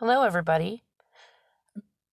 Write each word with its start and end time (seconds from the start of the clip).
Hello, 0.00 0.22
everybody. 0.22 0.82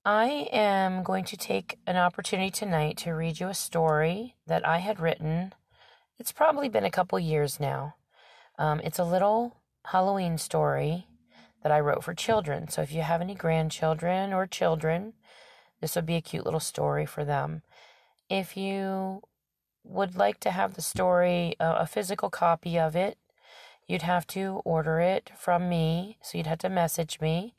I 0.04 0.46
am 0.52 1.02
going 1.02 1.24
to 1.24 1.38
take 1.38 1.78
an 1.86 1.96
opportunity 1.96 2.50
tonight 2.50 2.98
to 2.98 3.12
read 3.12 3.40
you 3.40 3.48
a 3.48 3.54
story 3.54 4.34
that 4.46 4.68
I 4.68 4.80
had 4.80 5.00
written. 5.00 5.54
It's 6.18 6.30
probably 6.30 6.68
been 6.68 6.84
a 6.84 6.90
couple 6.90 7.18
years 7.18 7.58
now. 7.58 7.94
Um, 8.58 8.80
it's 8.84 8.98
a 8.98 9.04
little 9.04 9.62
Halloween 9.86 10.36
story 10.36 11.06
that 11.62 11.72
I 11.72 11.80
wrote 11.80 12.04
for 12.04 12.12
children. 12.12 12.68
So 12.68 12.82
if 12.82 12.92
you 12.92 13.00
have 13.00 13.22
any 13.22 13.34
grandchildren 13.34 14.34
or 14.34 14.46
children, 14.46 15.14
this 15.80 15.96
would 15.96 16.04
be 16.04 16.16
a 16.16 16.20
cute 16.20 16.44
little 16.44 16.60
story 16.60 17.06
for 17.06 17.24
them. 17.24 17.62
If 18.28 18.54
you 18.54 19.22
would 19.82 20.14
like 20.14 20.40
to 20.40 20.50
have 20.50 20.74
the 20.74 20.82
story, 20.82 21.54
uh, 21.58 21.76
a 21.78 21.86
physical 21.86 22.28
copy 22.28 22.78
of 22.78 22.94
it, 22.94 23.16
you'd 23.86 24.02
have 24.02 24.26
to 24.26 24.60
order 24.66 25.00
it 25.00 25.30
from 25.38 25.70
me. 25.70 26.18
So 26.20 26.36
you'd 26.36 26.46
have 26.48 26.58
to 26.58 26.68
message 26.68 27.18
me. 27.22 27.54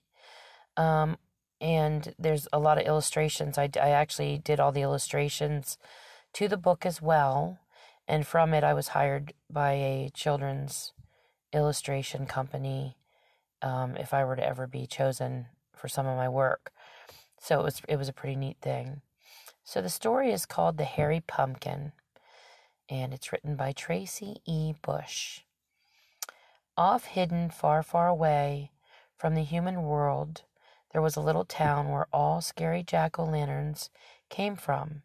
Um, 0.80 1.18
and 1.60 2.16
there's 2.18 2.48
a 2.54 2.60
lot 2.60 2.80
of 2.80 2.88
illustrations. 2.88 3.58
I, 3.58 3.70
I 3.76 3.90
actually 3.90 4.38
did 4.38 4.60
all 4.60 4.72
the 4.72 4.82
illustrations 4.82 5.78
to 6.34 6.48
the 6.48 6.58
book 6.58 6.86
as 6.86 7.02
well. 7.02 7.60
And 8.08 8.26
from 8.26 8.54
it, 8.54 8.64
I 8.64 8.74
was 8.74 8.90
hired 8.90 9.34
by 9.50 9.74
a 9.74 10.10
children's 10.14 10.94
illustration 11.52 12.26
company 12.26 12.96
um, 13.62 13.98
if 13.98 14.14
I 14.14 14.24
were 14.24 14.38
to 14.38 14.46
ever 14.46 14.68
be 14.68 14.88
chosen 14.88 15.48
for 15.76 15.90
some 15.90 16.08
of 16.08 16.16
my 16.16 16.30
work. 16.30 16.72
So 17.42 17.60
it 17.60 17.64
was 17.64 17.82
it 17.88 17.98
was 17.98 18.10
a 18.10 18.14
pretty 18.14 18.36
neat 18.36 18.58
thing. 18.62 19.02
So 19.64 19.82
the 19.82 19.90
story 19.90 20.32
is 20.32 20.46
called 20.46 20.78
The 20.78 20.86
Hairy 20.86 21.22
Pumpkin, 21.22 21.92
and 22.90 23.14
it's 23.14 23.32
written 23.32 23.56
by 23.56 23.74
Tracy 23.74 24.38
E. 24.46 24.74
Bush. 24.82 25.42
Off 26.78 27.06
hidden 27.06 27.50
far, 27.50 27.84
far 27.84 28.08
away 28.08 28.72
from 29.18 29.36
the 29.36 29.44
human 29.44 29.84
world, 29.84 30.44
there 30.92 31.02
was 31.02 31.16
a 31.16 31.22
little 31.22 31.46
town 31.46 31.90
where 31.90 32.08
all 32.12 32.42
scary 32.42 32.84
jack 32.84 33.20
o' 33.20 33.26
lanterns 33.26 33.90
came 34.30 34.56
from, 34.56 35.04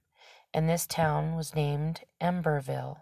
and 0.52 0.68
this 0.68 0.86
town 0.86 1.36
was 1.36 1.54
named 1.54 2.00
Emberville. 2.20 2.98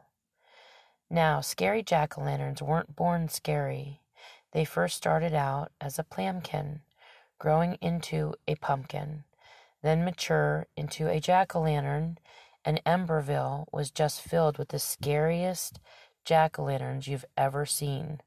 Now, 1.09 1.41
scary 1.41 1.83
jack 1.83 2.19
o' 2.19 2.23
lanterns 2.23 2.63
weren't 2.63 2.97
born 2.97 3.29
scary. 3.29 4.01
They 4.53 4.65
first 4.65 4.97
started 4.97 5.35
out 5.35 5.71
as 5.81 5.99
a 5.99 6.05
plamkin, 6.05 6.81
growing 7.39 7.75
into 7.81 8.35
a 8.49 8.55
pumpkin, 8.57 9.25
then 9.83 10.05
mature 10.05 10.67
into 10.77 11.09
a 11.09 11.21
jack 11.21 11.55
o' 11.55 11.61
lantern, 11.61 12.19
and 12.65 12.81
Emberville 12.85 13.67
was 13.73 13.91
just 13.91 14.21
filled 14.21 14.59
with 14.59 14.69
the 14.69 14.79
scariest 14.79 15.81
jack 16.25 16.59
o' 16.59 16.65
lanterns 16.65 17.09
you've 17.09 17.25
ever 17.37 17.67
seen. 17.67 18.21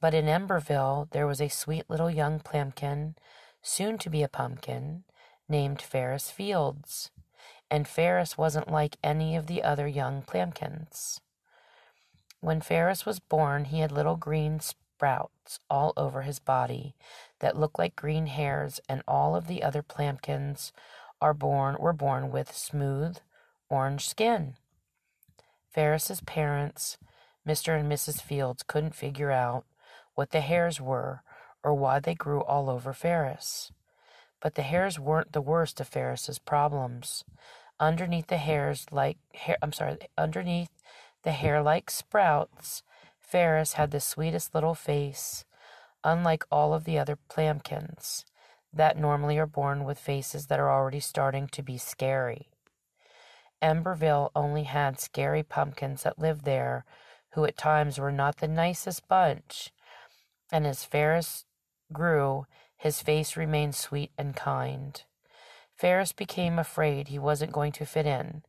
But 0.00 0.14
in 0.14 0.26
Emberville 0.26 1.08
there 1.10 1.26
was 1.26 1.40
a 1.40 1.48
sweet 1.48 1.88
little 1.88 2.10
young 2.10 2.40
plamkin, 2.40 3.16
soon 3.62 3.98
to 3.98 4.10
be 4.10 4.22
a 4.22 4.28
pumpkin, 4.28 5.04
named 5.48 5.80
Ferris 5.80 6.30
Fields. 6.30 7.10
And 7.70 7.88
Ferris 7.88 8.36
wasn't 8.36 8.70
like 8.70 8.98
any 9.02 9.34
of 9.36 9.46
the 9.46 9.62
other 9.62 9.86
young 9.86 10.22
plamkins. 10.22 11.20
When 12.40 12.60
Ferris 12.60 13.06
was 13.06 13.20
born, 13.20 13.66
he 13.66 13.80
had 13.80 13.92
little 13.92 14.16
green 14.16 14.60
sprouts 14.60 15.60
all 15.70 15.92
over 15.96 16.22
his 16.22 16.38
body 16.38 16.94
that 17.38 17.56
looked 17.56 17.78
like 17.78 17.96
green 17.96 18.26
hairs, 18.26 18.80
and 18.88 19.02
all 19.06 19.34
of 19.34 19.46
the 19.46 19.62
other 19.62 19.82
plamkins 19.82 20.72
are 21.20 21.32
born 21.32 21.76
were 21.78 21.92
born 21.92 22.30
with 22.30 22.54
smooth 22.54 23.18
orange 23.70 24.08
skin. 24.08 24.56
Ferris's 25.70 26.20
parents, 26.20 26.98
Mr. 27.48 27.78
and 27.78 27.90
Mrs. 27.90 28.20
Fields, 28.20 28.62
couldn't 28.62 28.94
figure 28.94 29.30
out 29.30 29.64
what 30.14 30.30
the 30.30 30.40
hairs 30.40 30.80
were 30.80 31.22
or 31.62 31.74
why 31.74 32.00
they 32.00 32.14
grew 32.14 32.42
all 32.42 32.68
over 32.68 32.92
Ferris. 32.92 33.72
But 34.40 34.54
the 34.54 34.62
hairs 34.62 34.98
weren't 34.98 35.32
the 35.32 35.40
worst 35.40 35.80
of 35.80 35.88
Ferris's 35.88 36.38
problems. 36.38 37.24
Underneath 37.78 38.26
the 38.26 38.38
hairs 38.38 38.86
like 38.90 39.18
hair 39.34 39.56
I'm 39.62 39.72
sorry, 39.72 39.98
underneath 40.16 40.70
the 41.22 41.32
hair 41.32 41.62
like 41.62 41.90
sprouts 41.90 42.82
Ferris 43.20 43.74
had 43.74 43.92
the 43.92 44.00
sweetest 44.00 44.54
little 44.54 44.74
face, 44.74 45.44
unlike 46.04 46.44
all 46.50 46.74
of 46.74 46.84
the 46.84 46.98
other 46.98 47.16
plamkins 47.28 48.24
that 48.72 48.98
normally 48.98 49.38
are 49.38 49.46
born 49.46 49.84
with 49.84 49.98
faces 49.98 50.46
that 50.46 50.60
are 50.60 50.70
already 50.70 51.00
starting 51.00 51.46
to 51.48 51.62
be 51.62 51.78
scary. 51.78 52.48
Emberville 53.62 54.30
only 54.34 54.64
had 54.64 54.98
scary 54.98 55.42
pumpkins 55.42 56.02
that 56.02 56.18
lived 56.18 56.44
there, 56.44 56.84
who 57.30 57.44
at 57.44 57.56
times 57.56 57.98
were 57.98 58.12
not 58.12 58.38
the 58.38 58.48
nicest 58.48 59.06
bunch, 59.08 59.72
and 60.50 60.66
as 60.66 60.84
Ferris 60.84 61.44
grew, 61.92 62.46
his 62.76 63.00
face 63.00 63.36
remained 63.36 63.74
sweet 63.74 64.10
and 64.18 64.34
kind. 64.34 65.02
Ferris 65.74 66.12
became 66.12 66.58
afraid 66.58 67.08
he 67.08 67.18
wasn't 67.18 67.52
going 67.52 67.72
to 67.72 67.86
fit 67.86 68.06
in, 68.06 68.42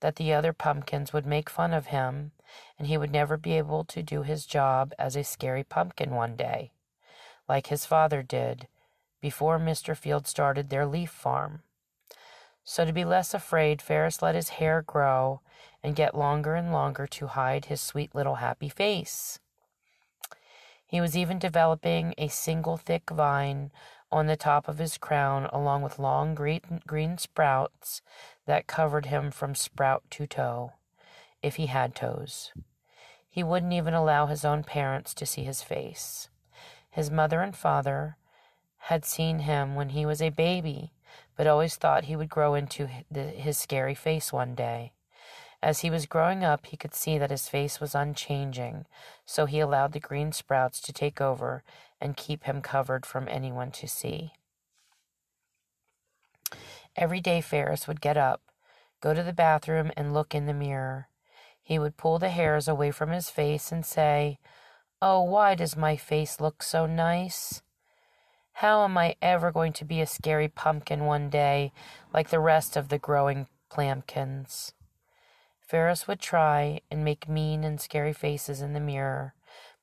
that 0.00 0.16
the 0.16 0.32
other 0.32 0.52
pumpkins 0.52 1.12
would 1.12 1.26
make 1.26 1.50
fun 1.50 1.72
of 1.72 1.86
him, 1.86 2.32
and 2.78 2.88
he 2.88 2.96
would 2.96 3.10
never 3.10 3.36
be 3.36 3.58
able 3.58 3.84
to 3.84 4.02
do 4.02 4.22
his 4.22 4.46
job 4.46 4.92
as 4.98 5.16
a 5.16 5.24
scary 5.24 5.64
pumpkin 5.64 6.10
one 6.14 6.36
day, 6.36 6.70
like 7.48 7.68
his 7.68 7.84
father 7.84 8.22
did 8.22 8.68
before 9.20 9.58
Mr. 9.58 9.96
Field 9.96 10.26
started 10.26 10.70
their 10.70 10.86
leaf 10.86 11.10
farm. 11.10 11.62
So, 12.64 12.84
to 12.84 12.92
be 12.92 13.04
less 13.04 13.34
afraid, 13.34 13.80
Ferris 13.80 14.22
let 14.22 14.34
his 14.34 14.50
hair 14.50 14.82
grow 14.82 15.40
and 15.82 15.96
get 15.96 16.14
longer 16.14 16.54
and 16.54 16.72
longer 16.72 17.06
to 17.06 17.28
hide 17.28 17.66
his 17.66 17.80
sweet 17.80 18.14
little 18.14 18.36
happy 18.36 18.68
face. 18.68 19.38
He 20.88 21.02
was 21.02 21.16
even 21.16 21.38
developing 21.38 22.14
a 22.16 22.28
single 22.28 22.78
thick 22.78 23.10
vine 23.10 23.70
on 24.10 24.26
the 24.26 24.36
top 24.36 24.68
of 24.68 24.78
his 24.78 24.96
crown, 24.96 25.44
along 25.52 25.82
with 25.82 25.98
long 25.98 26.34
green, 26.34 26.80
green 26.86 27.18
sprouts 27.18 28.00
that 28.46 28.66
covered 28.66 29.06
him 29.06 29.30
from 29.30 29.54
sprout 29.54 30.02
to 30.12 30.26
toe, 30.26 30.72
if 31.42 31.56
he 31.56 31.66
had 31.66 31.94
toes. 31.94 32.52
He 33.28 33.42
wouldn't 33.42 33.74
even 33.74 33.92
allow 33.92 34.26
his 34.26 34.46
own 34.46 34.64
parents 34.64 35.12
to 35.14 35.26
see 35.26 35.44
his 35.44 35.62
face. 35.62 36.30
His 36.90 37.10
mother 37.10 37.42
and 37.42 37.54
father 37.54 38.16
had 38.78 39.04
seen 39.04 39.40
him 39.40 39.74
when 39.74 39.90
he 39.90 40.06
was 40.06 40.22
a 40.22 40.30
baby, 40.30 40.94
but 41.36 41.46
always 41.46 41.76
thought 41.76 42.04
he 42.04 42.16
would 42.16 42.30
grow 42.30 42.54
into 42.54 42.86
his 42.86 43.58
scary 43.58 43.94
face 43.94 44.32
one 44.32 44.54
day. 44.54 44.92
As 45.62 45.80
he 45.80 45.90
was 45.90 46.06
growing 46.06 46.44
up, 46.44 46.66
he 46.66 46.76
could 46.76 46.94
see 46.94 47.18
that 47.18 47.30
his 47.30 47.48
face 47.48 47.80
was 47.80 47.94
unchanging, 47.94 48.86
so 49.26 49.46
he 49.46 49.58
allowed 49.58 49.92
the 49.92 50.00
green 50.00 50.30
sprouts 50.30 50.80
to 50.82 50.92
take 50.92 51.20
over 51.20 51.64
and 52.00 52.16
keep 52.16 52.44
him 52.44 52.62
covered 52.62 53.04
from 53.04 53.28
anyone 53.28 53.72
to 53.72 53.88
see. 53.88 54.32
Every 56.94 57.20
day, 57.20 57.40
Ferris 57.40 57.88
would 57.88 58.00
get 58.00 58.16
up, 58.16 58.40
go 59.00 59.14
to 59.14 59.22
the 59.22 59.32
bathroom, 59.32 59.90
and 59.96 60.14
look 60.14 60.34
in 60.34 60.46
the 60.46 60.54
mirror. 60.54 61.08
He 61.62 61.78
would 61.78 61.96
pull 61.96 62.18
the 62.18 62.30
hairs 62.30 62.68
away 62.68 62.92
from 62.92 63.10
his 63.10 63.28
face 63.28 63.72
and 63.72 63.84
say, 63.84 64.38
Oh, 65.02 65.22
why 65.22 65.54
does 65.54 65.76
my 65.76 65.96
face 65.96 66.40
look 66.40 66.62
so 66.62 66.86
nice? 66.86 67.62
How 68.54 68.84
am 68.84 68.96
I 68.98 69.16
ever 69.22 69.52
going 69.52 69.72
to 69.74 69.84
be 69.84 70.00
a 70.00 70.06
scary 70.06 70.48
pumpkin 70.48 71.04
one 71.04 71.30
day 71.30 71.72
like 72.12 72.30
the 72.30 72.40
rest 72.40 72.76
of 72.76 72.88
the 72.88 72.98
growing 72.98 73.46
plamkins? 73.70 74.72
Ferris 75.68 76.08
would 76.08 76.18
try 76.18 76.80
and 76.90 77.04
make 77.04 77.28
mean 77.28 77.62
and 77.62 77.78
scary 77.78 78.14
faces 78.14 78.62
in 78.62 78.72
the 78.72 78.80
mirror, 78.80 79.34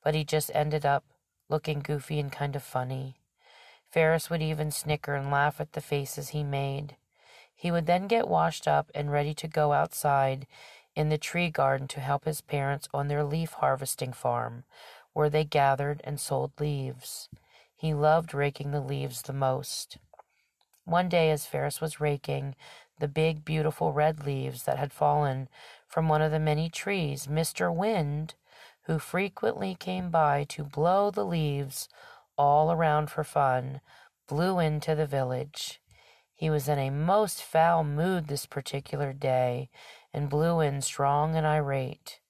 but 0.02 0.16
he 0.16 0.24
just 0.24 0.50
ended 0.52 0.84
up 0.84 1.04
looking 1.48 1.78
goofy 1.78 2.18
and 2.18 2.32
kind 2.32 2.56
of 2.56 2.62
funny. 2.64 3.14
Ferris 3.88 4.28
would 4.28 4.42
even 4.42 4.72
snicker 4.72 5.14
and 5.14 5.30
laugh 5.30 5.60
at 5.60 5.74
the 5.74 5.80
faces 5.80 6.30
he 6.30 6.42
made. 6.42 6.96
He 7.54 7.70
would 7.70 7.86
then 7.86 8.08
get 8.08 8.26
washed 8.26 8.66
up 8.66 8.90
and 8.96 9.12
ready 9.12 9.32
to 9.34 9.46
go 9.46 9.72
outside 9.72 10.48
in 10.96 11.08
the 11.08 11.18
tree 11.18 11.50
garden 11.50 11.86
to 11.86 12.00
help 12.00 12.24
his 12.24 12.40
parents 12.40 12.88
on 12.92 13.06
their 13.06 13.22
leaf 13.22 13.52
harvesting 13.52 14.12
farm, 14.12 14.64
where 15.12 15.30
they 15.30 15.44
gathered 15.44 16.00
and 16.02 16.18
sold 16.18 16.50
leaves. 16.58 17.28
He 17.76 17.94
loved 17.94 18.34
raking 18.34 18.72
the 18.72 18.80
leaves 18.80 19.22
the 19.22 19.32
most. 19.32 19.98
One 20.84 21.08
day, 21.08 21.30
as 21.30 21.46
Ferris 21.46 21.80
was 21.80 22.00
raking 22.00 22.56
the 22.98 23.08
big, 23.08 23.44
beautiful 23.44 23.92
red 23.92 24.24
leaves 24.24 24.62
that 24.64 24.78
had 24.78 24.92
fallen 24.92 25.48
from 25.86 26.08
one 26.08 26.22
of 26.22 26.30
the 26.30 26.38
many 26.38 26.68
trees, 26.68 27.26
Mr. 27.26 27.74
Wind, 27.74 28.34
who 28.82 28.98
frequently 28.98 29.74
came 29.74 30.10
by 30.10 30.44
to 30.44 30.64
blow 30.64 31.10
the 31.10 31.24
leaves 31.24 31.88
all 32.36 32.70
around 32.70 33.10
for 33.10 33.24
fun, 33.24 33.80
blew 34.28 34.58
into 34.58 34.94
the 34.94 35.06
village. 35.06 35.80
He 36.34 36.50
was 36.50 36.68
in 36.68 36.78
a 36.78 36.90
most 36.90 37.42
foul 37.42 37.82
mood 37.82 38.28
this 38.28 38.46
particular 38.46 39.12
day, 39.12 39.70
and 40.12 40.28
blew 40.28 40.60
in 40.60 40.82
strong 40.82 41.34
and 41.34 41.46
irate. 41.46 42.20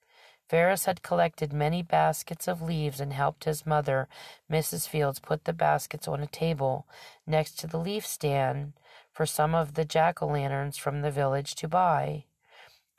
Ferris 0.49 0.85
had 0.85 1.03
collected 1.03 1.53
many 1.53 1.83
baskets 1.83 2.47
of 2.47 2.63
leaves 2.63 3.01
and 3.01 3.13
helped 3.13 3.45
his 3.45 3.67
mother, 3.67 4.09
Mrs. 4.51 4.89
Fields, 4.89 5.19
put 5.19 5.45
the 5.45 5.53
baskets 5.53 6.07
on 6.07 6.23
a 6.23 6.27
table 6.29 6.87
next 7.27 7.59
to 7.59 7.67
the 7.67 7.79
leaf 7.79 8.07
stand 8.07 8.75
for 9.13 9.27
some 9.27 9.55
of 9.55 9.75
the 9.75 9.85
jack 9.85 10.23
o' 10.23 10.27
lanterns 10.29 10.77
from 10.77 11.03
the 11.03 11.11
village 11.11 11.57
to 11.57 11.67
buy. 11.67 12.25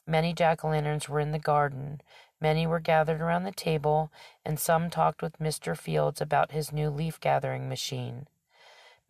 Many 0.10 0.34
jack 0.34 0.64
o' 0.64 0.70
lanterns 0.70 1.10
were 1.10 1.20
in 1.20 1.34
the 1.34 1.40
garden. 1.40 2.00
Many 2.40 2.66
were 2.66 2.80
gathered 2.80 3.20
around 3.20 3.44
the 3.44 3.52
table, 3.52 4.10
and 4.46 4.58
some 4.58 4.90
talked 4.90 5.22
with 5.22 5.38
Mr. 5.38 5.78
Fields 5.78 6.22
about 6.22 6.54
his 6.54 6.72
new 6.72 6.90
leaf 6.90 7.20
gathering 7.20 7.68
machine. 7.68 8.28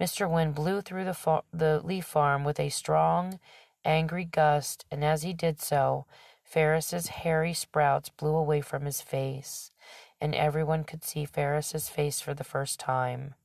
Mr. 0.01 0.29
Wind 0.29 0.55
blew 0.55 0.81
through 0.81 1.05
the, 1.05 1.43
the 1.53 1.79
leaf 1.83 2.05
farm 2.05 2.43
with 2.43 2.59
a 2.59 2.69
strong, 2.69 3.39
angry 3.85 4.25
gust, 4.25 4.85
and 4.89 5.05
as 5.05 5.21
he 5.21 5.33
did 5.33 5.61
so, 5.61 6.05
Ferris's 6.43 7.07
hairy 7.07 7.53
sprouts 7.53 8.09
blew 8.09 8.35
away 8.35 8.61
from 8.61 8.85
his 8.85 9.01
face, 9.01 9.71
and 10.19 10.33
everyone 10.33 10.83
could 10.83 11.03
see 11.03 11.25
Ferris's 11.25 11.89
face 11.89 12.21
for 12.21 12.33
the 12.33 12.43
first 12.43 12.79
time. 12.79 13.35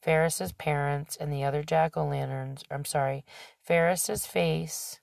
Ferris's 0.00 0.52
parents 0.52 1.16
and 1.16 1.32
the 1.32 1.44
other 1.44 1.62
jack 1.62 1.96
o' 1.96 2.04
lanterns, 2.04 2.62
I'm 2.70 2.84
sorry, 2.84 3.24
Ferris's 3.60 4.26
face, 4.26 5.00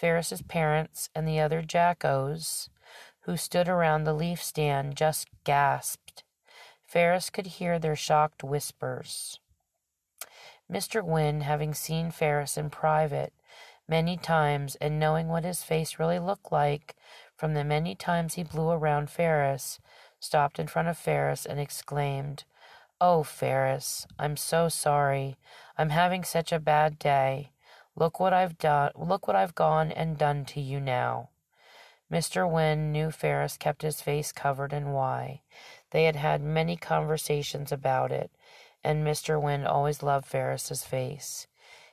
Ferris's 0.00 0.40
parents 0.40 1.10
and 1.14 1.28
the 1.28 1.40
other 1.40 1.60
jackos 1.60 2.70
who 3.24 3.36
stood 3.36 3.68
around 3.68 4.04
the 4.04 4.14
leaf 4.14 4.42
stand 4.42 4.96
just 4.96 5.28
gasped. 5.44 6.24
Ferris 6.82 7.28
could 7.28 7.46
hear 7.46 7.78
their 7.78 7.94
shocked 7.94 8.42
whispers. 8.42 9.40
Mr. 10.72 11.04
Wind, 11.04 11.42
having 11.42 11.74
seen 11.74 12.10
Ferris 12.10 12.56
in 12.56 12.70
private 12.70 13.34
many 13.86 14.16
times 14.16 14.74
and 14.76 14.98
knowing 14.98 15.28
what 15.28 15.44
his 15.44 15.62
face 15.62 15.98
really 15.98 16.18
looked 16.18 16.50
like 16.50 16.96
from 17.36 17.52
the 17.52 17.64
many 17.64 17.94
times 17.94 18.34
he 18.34 18.42
blew 18.42 18.70
around 18.70 19.10
Ferris, 19.10 19.80
stopped 20.18 20.58
in 20.58 20.66
front 20.66 20.88
of 20.88 20.96
Ferris 20.96 21.44
and 21.44 21.60
exclaimed, 21.60 22.44
Oh, 23.02 23.22
Ferris, 23.22 24.06
I'm 24.18 24.38
so 24.38 24.70
sorry. 24.70 25.36
I'm 25.76 25.90
having 25.90 26.24
such 26.24 26.52
a 26.52 26.58
bad 26.58 26.98
day. 26.98 27.52
Look 28.00 28.18
what 28.18 28.32
I've 28.32 28.56
done. 28.56 28.92
Look 28.96 29.26
what 29.26 29.36
I've 29.36 29.54
gone 29.54 29.92
and 29.92 30.16
done 30.16 30.46
to 30.46 30.60
you 30.60 30.80
now. 30.80 31.28
Mr. 32.10 32.50
Wind 32.50 32.94
knew 32.94 33.10
Ferris 33.10 33.58
kept 33.58 33.82
his 33.82 34.00
face 34.00 34.32
covered 34.32 34.72
and 34.72 34.94
why. 34.94 35.42
They 35.90 36.04
had 36.04 36.16
had 36.16 36.40
many 36.40 36.76
conversations 36.76 37.70
about 37.70 38.10
it, 38.10 38.30
and 38.82 39.06
Mr. 39.06 39.38
Wind 39.38 39.66
always 39.66 40.02
loved 40.02 40.26
Ferris's 40.26 40.82
face. 40.82 41.46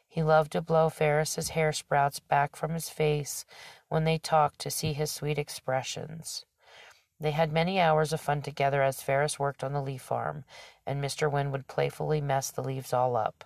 He 0.07 0.23
loved 0.23 0.53
to 0.53 0.61
blow 0.61 0.89
Ferris's 0.89 1.49
hair 1.49 1.73
sprouts 1.73 2.21
back 2.21 2.55
from 2.55 2.73
his 2.73 2.87
face 2.89 3.45
when 3.89 4.05
they 4.05 4.17
talked 4.17 4.59
to 4.59 4.71
see 4.71 4.93
his 4.93 5.11
sweet 5.11 5.37
expressions. 5.37 6.45
They 7.19 7.31
had 7.31 7.51
many 7.51 7.81
hours 7.81 8.13
of 8.13 8.21
fun 8.21 8.41
together 8.41 8.81
as 8.81 9.01
Ferris 9.01 9.37
worked 9.37 9.61
on 9.61 9.73
the 9.73 9.81
leaf 9.81 10.03
farm, 10.03 10.45
and 10.85 11.03
Mr. 11.03 11.29
Wind 11.29 11.51
would 11.51 11.67
playfully 11.67 12.21
mess 12.21 12.49
the 12.49 12.63
leaves 12.63 12.93
all 12.93 13.17
up. 13.17 13.43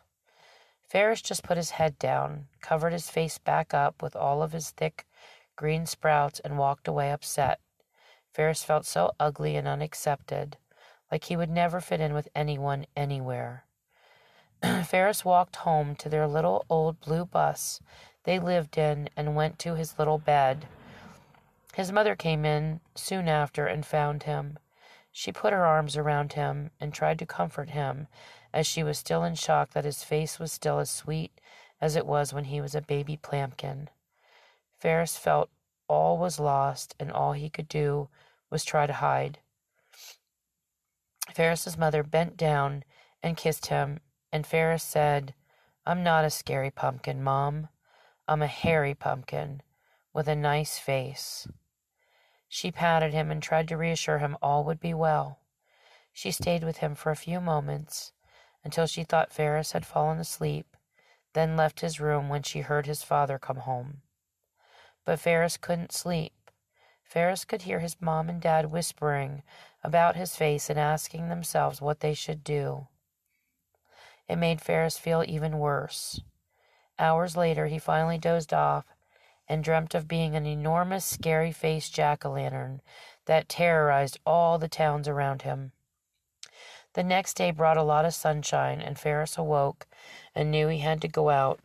Ferris 0.91 1.21
just 1.21 1.43
put 1.43 1.55
his 1.55 1.69
head 1.69 1.97
down, 1.99 2.49
covered 2.59 2.91
his 2.91 3.09
face 3.09 3.37
back 3.37 3.73
up 3.73 4.01
with 4.03 4.13
all 4.13 4.43
of 4.43 4.51
his 4.51 4.71
thick 4.71 5.05
green 5.55 5.85
sprouts, 5.85 6.41
and 6.41 6.57
walked 6.57 6.85
away 6.85 7.13
upset. 7.13 7.61
Ferris 8.33 8.65
felt 8.65 8.85
so 8.85 9.13
ugly 9.17 9.55
and 9.55 9.69
unaccepted, 9.69 10.57
like 11.09 11.23
he 11.23 11.37
would 11.37 11.49
never 11.49 11.79
fit 11.79 12.01
in 12.01 12.13
with 12.13 12.27
anyone 12.35 12.85
anywhere. 12.93 13.63
Ferris 14.85 15.23
walked 15.23 15.55
home 15.55 15.95
to 15.95 16.09
their 16.09 16.27
little 16.27 16.65
old 16.69 16.99
blue 16.99 17.23
bus 17.23 17.79
they 18.25 18.37
lived 18.37 18.77
in 18.77 19.09
and 19.15 19.33
went 19.33 19.59
to 19.59 19.75
his 19.75 19.97
little 19.97 20.17
bed. 20.17 20.67
His 21.73 21.93
mother 21.93 22.17
came 22.17 22.43
in 22.43 22.81
soon 22.95 23.29
after 23.29 23.65
and 23.65 23.85
found 23.85 24.23
him. 24.23 24.59
She 25.13 25.31
put 25.31 25.53
her 25.53 25.65
arms 25.65 25.95
around 25.95 26.33
him 26.33 26.71
and 26.81 26.93
tried 26.93 27.17
to 27.19 27.25
comfort 27.25 27.69
him, 27.69 28.07
as 28.53 28.67
she 28.67 28.83
was 28.83 28.97
still 28.97 29.23
in 29.23 29.35
shock 29.35 29.71
that 29.71 29.85
his 29.85 30.03
face 30.03 30.39
was 30.39 30.51
still 30.51 30.79
as 30.79 30.89
sweet 30.89 31.31
as 31.79 31.95
it 31.95 32.05
was 32.05 32.33
when 32.33 32.45
he 32.45 32.61
was 32.61 32.75
a 32.75 32.81
baby 32.81 33.17
Plampkin. 33.17 33.87
Ferris 34.79 35.17
felt 35.17 35.49
all 35.87 36.17
was 36.17 36.39
lost, 36.39 36.95
and 36.99 37.11
all 37.11 37.33
he 37.33 37.49
could 37.49 37.67
do 37.67 38.07
was 38.49 38.63
try 38.63 38.87
to 38.87 38.93
hide. 38.93 39.39
Ferris's 41.33 41.77
mother 41.77 42.03
bent 42.03 42.37
down 42.37 42.83
and 43.21 43.37
kissed 43.37 43.67
him, 43.67 43.99
and 44.31 44.45
Ferris 44.45 44.83
said, 44.83 45.33
I'm 45.85 46.03
not 46.03 46.25
a 46.25 46.29
scary 46.29 46.71
pumpkin, 46.71 47.23
Mom. 47.23 47.69
I'm 48.27 48.41
a 48.41 48.47
hairy 48.47 48.93
pumpkin 48.93 49.61
with 50.13 50.27
a 50.27 50.35
nice 50.35 50.77
face. 50.77 51.47
She 52.47 52.71
patted 52.71 53.13
him 53.13 53.31
and 53.31 53.41
tried 53.41 53.67
to 53.69 53.77
reassure 53.77 54.19
him 54.19 54.37
all 54.41 54.63
would 54.65 54.79
be 54.79 54.93
well. 54.93 55.39
She 56.13 56.31
stayed 56.31 56.63
with 56.63 56.77
him 56.77 56.95
for 56.95 57.11
a 57.11 57.15
few 57.15 57.39
moments 57.39 58.11
until 58.63 58.85
she 58.85 59.03
thought 59.03 59.33
Ferris 59.33 59.71
had 59.71 59.85
fallen 59.85 60.19
asleep, 60.19 60.75
then 61.33 61.57
left 61.57 61.79
his 61.79 61.99
room 61.99 62.29
when 62.29 62.43
she 62.43 62.61
heard 62.61 62.85
his 62.85 63.03
father 63.03 63.39
come 63.39 63.57
home. 63.57 64.01
But 65.05 65.19
Ferris 65.19 65.57
couldn't 65.57 65.91
sleep. 65.91 66.33
Ferris 67.03 67.43
could 67.43 67.63
hear 67.63 67.79
his 67.79 67.99
mom 67.99 68.29
and 68.29 68.41
dad 68.41 68.71
whispering 68.71 69.43
about 69.83 70.15
his 70.15 70.35
face 70.35 70.69
and 70.69 70.79
asking 70.79 71.29
themselves 71.29 71.81
what 71.81 71.99
they 71.99 72.13
should 72.13 72.43
do. 72.43 72.87
It 74.27 74.37
made 74.37 74.61
Ferris 74.61 74.97
feel 74.97 75.23
even 75.27 75.59
worse. 75.59 76.21
Hours 76.97 77.35
later, 77.35 77.67
he 77.67 77.79
finally 77.79 78.17
dozed 78.17 78.53
off 78.53 78.85
and 79.49 79.63
dreamt 79.63 79.93
of 79.93 80.07
being 80.07 80.35
an 80.35 80.45
enormous, 80.45 81.03
scary 81.03 81.51
faced 81.51 81.93
jack 81.93 82.25
o' 82.25 82.31
lantern 82.31 82.81
that 83.25 83.49
terrorized 83.49 84.19
all 84.25 84.57
the 84.57 84.69
towns 84.69 85.07
around 85.07 85.41
him. 85.41 85.73
The 86.93 87.03
next 87.03 87.35
day 87.35 87.51
brought 87.51 87.77
a 87.77 87.83
lot 87.83 88.05
of 88.05 88.13
sunshine, 88.13 88.81
and 88.81 88.99
Ferris 88.99 89.37
awoke 89.37 89.87
and 90.35 90.51
knew 90.51 90.67
he 90.67 90.79
had 90.79 91.01
to 91.01 91.07
go 91.07 91.29
out 91.29 91.59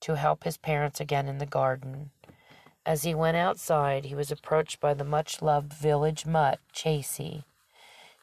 to 0.00 0.16
help 0.16 0.44
his 0.44 0.56
parents 0.56 1.00
again 1.00 1.26
in 1.26 1.38
the 1.38 1.46
garden. 1.46 2.10
As 2.86 3.02
he 3.02 3.14
went 3.14 3.36
outside, 3.36 4.06
he 4.06 4.14
was 4.14 4.30
approached 4.30 4.80
by 4.80 4.94
the 4.94 5.04
much 5.04 5.42
loved 5.42 5.72
village 5.72 6.24
mutt, 6.24 6.60
Chasey. 6.72 7.44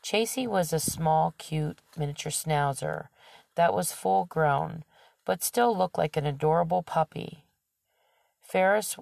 Chasey 0.01 0.47
was 0.47 0.71
a 0.71 0.79
small, 0.79 1.33
cute 1.37 1.79
miniature 1.97 2.31
schnauzer 2.31 3.07
that 3.55 3.73
was 3.73 3.91
full 3.91 4.25
grown, 4.25 4.83
but 5.25 5.43
still 5.43 5.77
looked 5.77 5.97
like 5.97 6.15
an 6.15 6.25
adorable 6.25 6.81
puppy. 6.81 7.43
Ferris, 8.41 8.95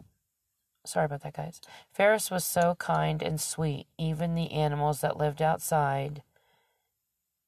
sorry 0.83 1.05
about 1.05 1.21
that, 1.21 1.33
guys. 1.35 1.61
Ferris 1.93 2.31
was 2.31 2.43
so 2.43 2.75
kind 2.75 3.21
and 3.21 3.39
sweet, 3.39 3.85
even 3.97 4.33
the 4.33 4.51
animals 4.51 5.01
that 5.01 5.17
lived 5.17 5.41
outside 5.41 6.23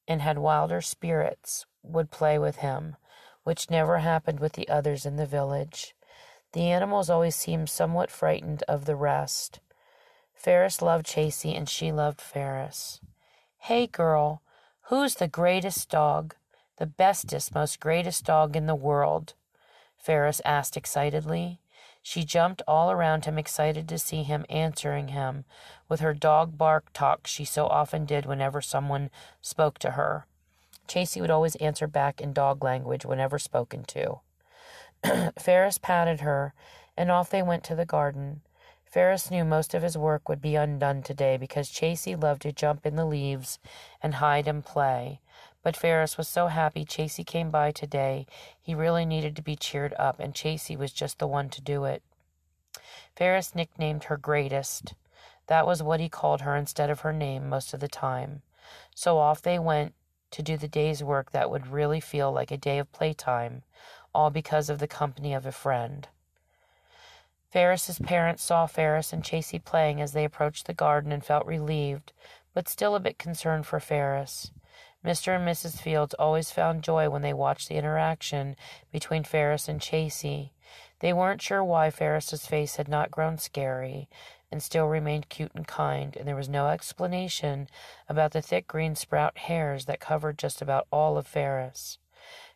and 0.08 0.22
had 0.22 0.38
wilder 0.38 0.82
spirits 0.82 1.66
would 1.84 2.12
play 2.12 2.38
with 2.38 2.58
him, 2.58 2.96
which 3.44 3.70
never 3.70 4.00
happened 4.00 4.40
with 4.40 4.54
the 4.54 4.68
others 4.70 5.06
in 5.06 5.16
the 5.16 5.26
village. 5.26 5.96
The 6.54 6.70
animals 6.72 7.10
always 7.10 7.36
seemed 7.36 7.70
somewhat 7.70 8.12
frightened 8.12 8.64
of 8.68 8.86
the 8.86 8.96
rest. 8.96 9.60
Ferris 10.34 10.82
loved 10.82 11.06
Chasey 11.06 11.56
and 11.58 11.68
she 11.68 11.92
loved 11.92 12.22
Ferris. 12.22 13.02
Hey, 13.60 13.88
girl, 13.88 14.42
who's 14.84 15.16
the 15.16 15.28
greatest 15.28 15.90
dog? 15.90 16.36
The 16.78 16.86
bestest, 16.86 17.54
most 17.54 17.80
greatest 17.80 18.24
dog 18.26 18.56
in 18.56 18.66
the 18.66 18.76
world? 18.76 19.34
Ferris 19.98 20.42
asked 20.46 20.78
excitedly. 20.78 21.60
She 22.10 22.24
jumped 22.24 22.62
all 22.66 22.90
around 22.90 23.26
him, 23.26 23.38
excited 23.38 23.90
to 23.90 24.00
see 24.00 24.24
him, 24.24 24.46
answering 24.50 25.10
him 25.10 25.44
with 25.90 26.00
her 26.00 26.14
dog 26.14 26.58
bark 26.58 26.94
talk 26.94 27.28
she 27.28 27.44
so 27.44 27.68
often 27.68 28.06
did 28.06 28.26
whenever 28.26 28.62
someone 28.62 29.10
spoke 29.42 29.78
to 29.80 29.92
her. 29.92 30.26
Chasey 30.88 31.20
would 31.20 31.30
always 31.30 31.58
answer 31.58 31.86
back 31.86 32.22
in 32.22 32.32
dog 32.32 32.64
language 32.64 33.04
whenever 33.04 33.38
spoken 33.38 33.84
to. 33.88 34.22
Ferris 35.38 35.78
patted 35.78 36.22
her, 36.22 36.54
and 36.96 37.12
off 37.12 37.30
they 37.30 37.44
went 37.44 37.66
to 37.66 37.76
the 37.76 37.86
garden. 37.86 38.40
Ferris 38.86 39.30
knew 39.30 39.44
most 39.44 39.74
of 39.74 39.84
his 39.84 39.98
work 39.98 40.30
would 40.30 40.42
be 40.42 40.56
undone 40.56 41.04
today 41.04 41.36
because 41.36 41.70
Chasey 41.70 42.16
loved 42.16 42.44
to 42.44 42.54
jump 42.54 42.86
in 42.86 42.96
the 42.96 43.04
leaves 43.04 43.60
and 44.02 44.14
hide 44.14 44.48
and 44.48 44.64
play. 44.64 45.20
But 45.68 45.76
Ferris 45.76 46.18
was 46.18 46.30
so 46.30 46.48
happy 46.48 46.86
Chasey 46.86 47.26
came 47.26 47.50
by 47.50 47.72
today. 47.72 48.26
He 48.62 48.74
really 48.74 49.06
needed 49.06 49.36
to 49.36 49.42
be 49.42 49.58
cheered 49.58 49.94
up, 50.00 50.18
and 50.18 50.34
Chasey 50.34 50.78
was 50.78 50.94
just 50.94 51.20
the 51.20 51.28
one 51.28 51.50
to 51.50 51.60
do 51.60 51.84
it. 51.84 52.04
Ferris 53.18 53.54
nicknamed 53.54 54.06
her 54.06 54.16
Greatest. 54.16 54.94
That 55.48 55.68
was 55.68 55.84
what 55.84 56.00
he 56.00 56.08
called 56.08 56.40
her 56.40 56.56
instead 56.56 56.90
of 56.90 57.02
her 57.02 57.12
name 57.12 57.50
most 57.50 57.74
of 57.74 57.82
the 57.82 57.90
time. 57.90 58.44
So 58.96 59.18
off 59.18 59.42
they 59.42 59.60
went 59.60 59.94
to 60.32 60.42
do 60.42 60.56
the 60.56 60.70
day's 60.70 61.04
work 61.04 61.34
that 61.34 61.52
would 61.52 61.68
really 61.68 62.00
feel 62.00 62.32
like 62.32 62.50
a 62.50 62.56
day 62.56 62.80
of 62.80 62.90
playtime, 62.94 63.64
all 64.16 64.30
because 64.30 64.70
of 64.70 64.80
the 64.80 64.88
company 64.88 65.34
of 65.34 65.46
a 65.46 65.52
friend. 65.52 66.08
Ferris's 67.52 68.00
parents 68.00 68.42
saw 68.42 68.68
Ferris 68.68 69.12
and 69.12 69.22
Chasey 69.22 69.62
playing 69.62 70.00
as 70.00 70.14
they 70.14 70.24
approached 70.24 70.66
the 70.66 70.74
garden 70.74 71.12
and 71.12 71.26
felt 71.26 71.46
relieved, 71.46 72.14
but 72.54 72.70
still 72.70 72.96
a 72.96 73.02
bit 73.02 73.20
concerned 73.20 73.68
for 73.68 73.82
Ferris. 73.82 74.50
Mr. 75.06 75.36
and 75.36 75.48
Mrs. 75.48 75.80
Fields 75.80 76.14
always 76.16 76.52
found 76.52 76.84
joy 76.84 77.10
when 77.10 77.22
they 77.22 77.34
watched 77.34 77.70
the 77.70 77.76
interaction 77.76 78.56
between 78.92 79.24
Ferris 79.24 79.68
and 79.68 79.80
Chasey. 79.80 80.52
They 81.00 81.14
weren't 81.14 81.42
sure 81.42 81.64
why 81.64 81.92
Ferris's 81.92 82.48
face 82.48 82.78
had 82.78 82.88
not 82.88 83.12
grown 83.12 83.38
scary 83.38 84.10
and 84.52 84.64
still 84.64 84.88
remained 84.88 85.30
cute 85.30 85.52
and 85.54 85.68
kind, 85.68 86.16
and 86.16 86.28
there 86.28 86.36
was 86.36 86.50
no 86.50 86.68
explanation 86.68 87.68
about 88.10 88.32
the 88.32 88.42
thick 88.42 88.68
green 88.68 88.96
sprout 88.96 89.38
hairs 89.38 89.86
that 89.86 90.00
covered 90.00 90.38
just 90.38 90.62
about 90.62 90.88
all 90.92 91.18
of 91.18 91.28
Ferris. 91.28 92.00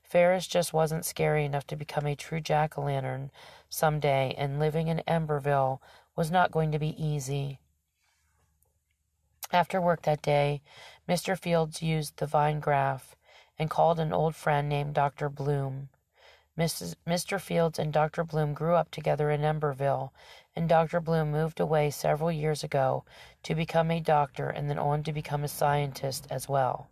Ferris 0.02 0.48
just 0.48 0.74
wasn't 0.74 1.06
scary 1.06 1.46
enough 1.46 1.68
to 1.68 1.76
become 1.76 2.06
a 2.06 2.16
true 2.16 2.42
jack 2.42 2.78
o' 2.78 2.84
lantern 2.84 3.32
some 3.70 4.00
day, 4.00 4.34
and 4.38 4.60
living 4.60 4.88
in 4.88 5.04
Emberville 5.08 5.80
was 6.16 6.32
not 6.32 6.52
going 6.52 6.72
to 6.72 6.80
be 6.80 7.02
easy. 7.02 7.60
After 9.54 9.82
work 9.82 10.04
that 10.04 10.22
day, 10.22 10.62
Mr. 11.08 11.38
Fields 11.38 11.82
used 11.82 12.18
the 12.18 12.28
vine 12.28 12.60
graph 12.60 13.16
and 13.58 13.70
called 13.70 14.00
an 14.00 14.14
old 14.14 14.36
friend 14.36 14.70
named 14.70 14.94
Dr. 14.94 15.30
Bloom. 15.30 15.90
Mrs. 16.58 16.96
Mr. 17.08 17.40
Fields 17.40 17.80
and 17.80 17.94
Dr. 17.94 18.24
Bloom 18.24 18.54
grew 18.54 18.76
up 18.76 18.92
together 18.92 19.32
in 19.32 19.42
Emberville, 19.42 20.12
and 20.56 20.68
Dr. 20.68 21.00
Bloom 21.00 21.32
moved 21.32 21.60
away 21.60 21.90
several 21.90 22.32
years 22.32 22.64
ago 22.64 23.04
to 23.44 23.56
become 23.56 23.90
a 23.90 24.00
doctor 24.00 24.50
and 24.50 24.70
then 24.70 24.78
on 24.78 25.02
to 25.04 25.14
become 25.14 25.44
a 25.44 25.48
scientist 25.48 26.28
as 26.30 26.50
well. 26.50 26.90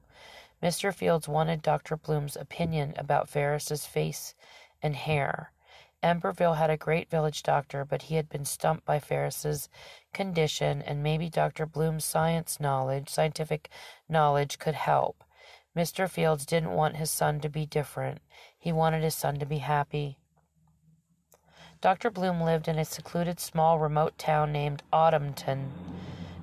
Mr. 0.63 0.93
Fields 0.93 1.27
wanted 1.27 1.61
Dr. 1.61 1.95
Bloom's 1.95 2.35
opinion 2.35 2.93
about 2.97 3.29
Ferris's 3.29 3.85
face 3.85 4.33
and 4.81 4.95
hair. 4.95 5.51
Emberville 6.01 6.55
had 6.55 6.69
a 6.69 6.77
great 6.77 7.09
village 7.09 7.43
doctor, 7.43 7.83
but 7.83 8.03
he 8.03 8.15
had 8.15 8.29
been 8.29 8.45
stumped 8.45 8.85
by 8.85 8.99
Ferris's 8.99 9.67
condition, 10.13 10.81
and 10.81 11.03
maybe 11.03 11.29
Dr. 11.29 11.65
Bloom's 11.65 12.05
science 12.05 12.59
knowledge, 12.59 13.09
scientific 13.09 13.69
knowledge, 14.07 14.59
could 14.59 14.75
help. 14.75 15.23
Mr. 15.75 16.09
Fields 16.09 16.45
didn't 16.45 16.71
want 16.71 16.95
his 16.95 17.11
son 17.11 17.39
to 17.41 17.49
be 17.49 17.65
different. 17.65 18.19
He 18.57 18.71
wanted 18.71 19.03
his 19.03 19.15
son 19.15 19.39
to 19.39 19.45
be 19.45 19.59
happy. 19.59 20.17
Dr. 21.81 22.09
Bloom 22.09 22.41
lived 22.41 22.67
in 22.67 22.77
a 22.77 22.85
secluded 22.85 23.39
small 23.39 23.79
remote 23.79 24.17
town 24.17 24.51
named 24.51 24.83
Autumnton. 24.91 25.69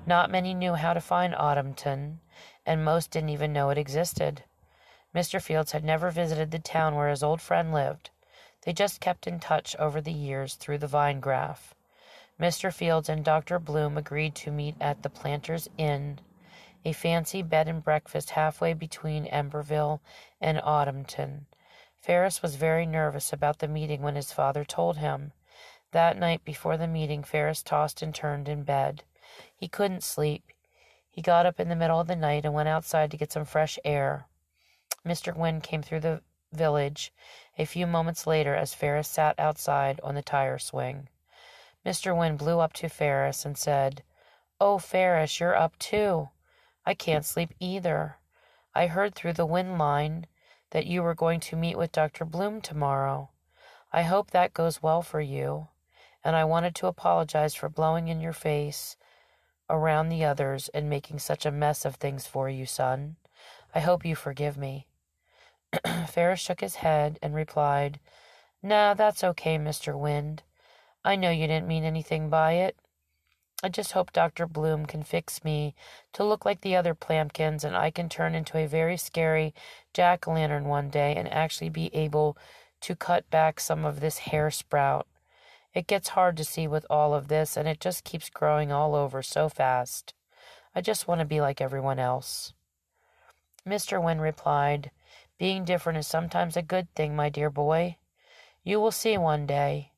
Not 0.05 0.31
many 0.31 0.53
knew 0.53 0.75
how 0.75 0.93
to 0.93 1.01
find 1.01 1.33
Autumnton, 1.35 2.17
and 2.65 2.85
most 2.85 3.11
didn't 3.11 3.29
even 3.29 3.53
know 3.53 3.69
it 3.69 3.77
existed. 3.77 4.43
Mr. 5.13 5.41
Fields 5.41 5.73
had 5.73 5.83
never 5.83 6.09
visited 6.11 6.51
the 6.51 6.59
town 6.59 6.95
where 6.95 7.09
his 7.09 7.23
old 7.23 7.41
friend 7.41 7.73
lived. 7.73 8.09
They 8.67 8.73
just 8.73 8.99
kept 8.99 9.27
in 9.27 9.39
touch 9.39 9.77
over 9.77 10.01
the 10.01 10.11
years 10.11 10.55
through 10.55 10.79
the 10.79 10.87
vine 10.87 11.21
graph. 11.21 11.73
Mr. 12.37 12.73
Fields 12.73 13.07
and 13.07 13.23
Dr. 13.23 13.59
Bloom 13.59 13.97
agreed 13.97 14.35
to 14.35 14.51
meet 14.51 14.75
at 14.81 15.03
the 15.03 15.09
Planters 15.09 15.69
Inn, 15.77 16.19
a 16.83 16.91
fancy 16.91 17.41
bed 17.41 17.69
and 17.69 17.81
breakfast 17.81 18.31
halfway 18.31 18.73
between 18.73 19.25
Emberville 19.27 20.01
and 20.41 20.57
Autumnton. 20.57 21.45
Ferris 21.95 22.41
was 22.41 22.57
very 22.57 22.85
nervous 22.85 23.31
about 23.31 23.59
the 23.59 23.69
meeting 23.69 24.01
when 24.01 24.17
his 24.17 24.33
father 24.33 24.65
told 24.65 24.97
him. 24.97 25.31
That 25.91 26.17
night 26.17 26.43
before 26.43 26.75
the 26.75 26.87
meeting, 26.87 27.23
Ferris 27.23 27.63
tossed 27.63 28.01
and 28.01 28.13
turned 28.13 28.49
in 28.49 28.63
bed. 28.63 29.05
He 29.55 29.69
couldn't 29.69 30.03
sleep. 30.03 30.43
He 31.09 31.21
got 31.21 31.45
up 31.45 31.61
in 31.61 31.69
the 31.69 31.75
middle 31.77 32.01
of 32.01 32.07
the 32.07 32.17
night 32.17 32.43
and 32.43 32.53
went 32.53 32.67
outside 32.67 33.11
to 33.11 33.17
get 33.17 33.31
some 33.31 33.45
fresh 33.45 33.79
air. 33.85 34.25
Mr. 35.05 35.33
Wind 35.33 35.63
came 35.63 35.81
through 35.81 36.01
the 36.01 36.21
village 36.51 37.13
a 37.57 37.65
few 37.65 37.87
moments 37.87 38.27
later 38.27 38.55
as 38.55 38.73
Ferris 38.73 39.07
sat 39.07 39.39
outside 39.39 39.99
on 40.03 40.15
the 40.15 40.21
tire 40.21 40.59
swing. 40.59 41.09
Mr. 41.85 42.15
Wind 42.15 42.37
blew 42.37 42.59
up 42.59 42.73
to 42.73 42.89
Ferris 42.89 43.45
and 43.45 43.57
said, 43.57 44.03
Oh, 44.59 44.77
Ferris, 44.77 45.39
you're 45.39 45.55
up 45.55 45.77
too. 45.79 46.29
I 46.85 46.93
can't 46.93 47.25
sleep 47.25 47.53
either. 47.59 48.17
I 48.73 48.87
heard 48.87 49.15
through 49.15 49.33
the 49.33 49.45
wind 49.45 49.77
line 49.77 50.27
that 50.71 50.85
you 50.85 51.01
were 51.01 51.15
going 51.15 51.39
to 51.39 51.55
meet 51.55 51.77
with 51.77 51.91
Dr. 51.91 52.25
Bloom 52.25 52.61
tomorrow. 52.61 53.29
I 53.91 54.03
hope 54.03 54.31
that 54.31 54.53
goes 54.53 54.83
well 54.83 55.01
for 55.01 55.21
you, 55.21 55.69
and 56.23 56.35
I 56.35 56.43
wanted 56.43 56.75
to 56.75 56.87
apologize 56.87 57.55
for 57.55 57.69
blowing 57.69 58.07
in 58.07 58.19
your 58.19 58.33
face 58.33 58.97
around 59.69 60.09
the 60.09 60.25
others 60.25 60.69
and 60.73 60.89
making 60.89 61.19
such 61.19 61.45
a 61.45 61.51
mess 61.51 61.85
of 61.85 61.95
things 61.95 62.27
for 62.27 62.49
you, 62.49 62.65
son. 62.65 63.15
I 63.73 63.79
hope 63.79 64.05
you 64.05 64.15
forgive 64.15 64.57
me. 64.57 64.86
Ferris 66.07 66.39
shook 66.39 66.61
his 66.61 66.75
head 66.75 67.19
and 67.21 67.35
replied, 67.35 67.99
Nah, 68.63 68.93
that's 68.93 69.23
okay, 69.23 69.57
Mr. 69.57 69.97
Wind. 69.97 70.43
I 71.03 71.15
know 71.15 71.29
you 71.29 71.47
didn't 71.47 71.67
mean 71.67 71.83
anything 71.83 72.29
by 72.29 72.53
it. 72.53 72.77
I 73.63 73.69
just 73.69 73.93
hope 73.93 74.13
Dr. 74.13 74.45
Bloom 74.45 74.85
can 74.85 75.01
fix 75.01 75.43
me 75.43 75.73
to 76.13 76.23
look 76.23 76.45
like 76.45 76.61
the 76.61 76.75
other 76.75 76.93
Plampkins 76.93 77.63
and 77.63 77.75
I 77.75 77.89
can 77.89 78.07
turn 78.07 78.35
into 78.35 78.57
a 78.57 78.67
very 78.67 78.97
scary 78.97 79.53
jack 79.93 80.27
o' 80.27 80.33
lantern 80.33 80.65
one 80.65 80.89
day 80.89 81.15
and 81.15 81.31
actually 81.31 81.69
be 81.69 81.93
able 81.95 82.37
to 82.81 82.95
cut 82.95 83.27
back 83.31 83.59
some 83.59 83.83
of 83.83 83.99
this 83.99 84.19
hair 84.19 84.51
sprout. 84.51 85.07
It 85.73 85.87
gets 85.87 86.09
hard 86.09 86.37
to 86.37 86.43
see 86.43 86.67
with 86.67 86.85
all 86.89 87.15
of 87.15 87.29
this 87.29 87.57
and 87.57 87.67
it 87.67 87.79
just 87.79 88.03
keeps 88.03 88.29
growing 88.29 88.71
all 88.71 88.93
over 88.93 89.23
so 89.23 89.49
fast. 89.49 90.13
I 90.75 90.81
just 90.81 91.07
want 91.07 91.19
to 91.21 91.25
be 91.25 91.41
like 91.41 91.59
everyone 91.59 91.97
else. 91.97 92.53
Mr. 93.67 94.01
Wind 94.01 94.21
replied, 94.21 94.91
Being 95.37 95.65
different 95.65 95.99
is 95.99 96.07
sometimes 96.07 96.57
a 96.57 96.61
good 96.61 96.93
thing, 96.95 97.15
my 97.15 97.29
dear 97.29 97.49
boy. 97.49 97.97
You 98.63 98.79
will 98.79 98.91
see 98.91 99.17
one 99.17 99.45
day. 99.45 99.91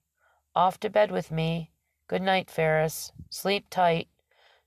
Off 0.56 0.80
to 0.82 0.90
bed 0.90 1.12
with 1.12 1.32
me. 1.32 1.72
Good 2.08 2.22
night, 2.22 2.50
Ferris. 2.50 3.12
Sleep 3.30 3.68
tight. 3.70 4.08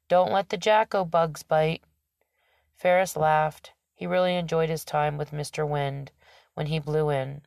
Don't 0.08 0.32
let 0.32 0.48
the 0.48 0.56
jacko 0.56 1.04
bugs 1.04 1.42
bite. 1.42 1.82
Ferris 2.74 3.16
laughed. 3.16 3.72
He 3.94 4.06
really 4.06 4.34
enjoyed 4.34 4.68
his 4.70 4.84
time 4.84 5.18
with 5.18 5.30
Mr. 5.30 5.68
Wind 5.68 6.10
when 6.54 6.66
he 6.66 6.78
blew 6.78 7.10
in. 7.10 7.42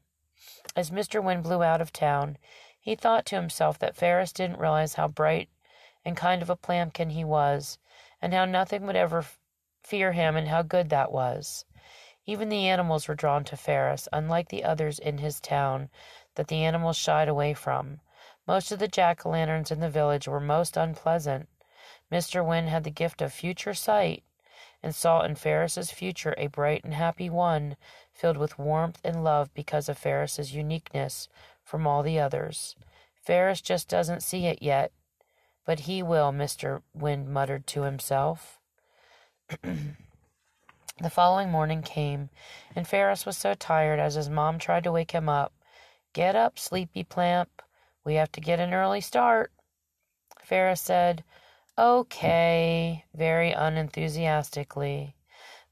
As 0.76 0.92
Mr. 0.92 1.24
Wind 1.24 1.44
blew 1.44 1.64
out 1.64 1.82
of 1.82 1.92
town, 1.92 2.38
he 2.80 2.96
thought 2.96 3.26
to 3.28 3.36
himself 3.36 3.80
that 3.80 3.96
Ferris 3.96 4.32
didn't 4.32 4.60
realize 4.60 4.94
how 4.94 5.08
bright 5.08 5.50
and 6.06 6.16
kind 6.16 6.42
of 6.42 6.50
a 6.50 6.56
Plampkin 6.56 7.10
he 7.10 7.24
was, 7.24 7.80
and 8.22 8.34
how 8.34 8.46
nothing 8.46 8.86
would 8.86 8.96
ever 8.96 9.26
fear 9.82 10.12
him, 10.12 10.36
and 10.36 10.48
how 10.48 10.62
good 10.62 10.90
that 10.90 11.12
was. 11.12 11.66
Even 12.26 12.50
the 12.50 12.68
animals 12.68 13.08
were 13.08 13.16
drawn 13.16 13.44
to 13.46 13.58
Ferris, 13.58 14.08
unlike 14.12 14.50
the 14.50 14.64
others 14.64 14.98
in 14.98 15.20
his 15.20 15.40
town 15.40 15.90
that 16.36 16.48
the 16.48 16.64
animals 16.64 16.98
shied 16.98 17.28
away 17.28 17.54
from. 17.54 18.00
Most 18.48 18.72
of 18.72 18.80
the 18.80 18.88
jack 18.88 19.26
o' 19.26 19.30
lanterns 19.30 19.72
in 19.72 19.80
the 19.80 19.90
village 19.90 20.28
were 20.28 20.40
most 20.40 20.76
unpleasant. 20.78 21.50
Mr. 22.12 22.46
Wind 22.46 22.70
had 22.70 22.84
the 22.84 22.92
gift 22.92 23.22
of 23.22 23.34
future 23.34 23.74
sight, 23.74 24.24
and 24.82 24.94
saw 24.94 25.22
in 25.22 25.36
Ferris's 25.36 25.92
future 25.92 26.36
a 26.38 26.48
bright 26.48 26.84
and 26.84 26.94
happy 26.94 27.30
one, 27.30 27.76
filled 28.14 28.38
with 28.38 28.60
warmth 28.60 29.00
and 29.04 29.24
love 29.24 29.54
because 29.54 29.90
of 29.90 29.98
Ferris's 29.98 30.54
uniqueness 30.54 31.28
from 31.64 31.88
all 31.88 32.04
the 32.04 32.20
others. 32.20 32.76
Ferris 33.24 33.62
just 33.62 33.88
doesn't 33.88 34.24
see 34.24 34.46
it 34.46 34.62
yet, 34.62 34.92
but 35.66 35.82
he 35.82 36.04
will, 36.04 36.32
Mr. 36.32 36.82
Wind 36.94 37.28
muttered 37.30 37.66
to 37.68 37.82
himself. 37.82 38.60
the 41.02 41.10
following 41.10 41.52
morning 41.52 41.82
came, 41.82 42.30
and 42.74 42.88
Ferris 42.88 43.26
was 43.26 43.38
so 43.38 43.54
tired 43.54 44.00
as 44.00 44.16
his 44.16 44.30
mom 44.30 44.58
tried 44.58 44.86
to 44.86 44.92
wake 44.92 45.12
him 45.12 45.28
up. 45.28 45.54
Get 46.14 46.36
up, 46.36 46.58
sleepy 46.58 47.04
plamp. 47.04 47.62
We 48.06 48.16
have 48.16 48.32
to 48.32 48.42
get 48.42 48.62
an 48.62 48.74
early 48.74 49.02
start. 49.02 49.52
Ferris 50.42 50.80
said, 50.80 51.24
Okay, 51.78 53.04
very 53.14 53.52
unenthusiastically. 53.52 55.16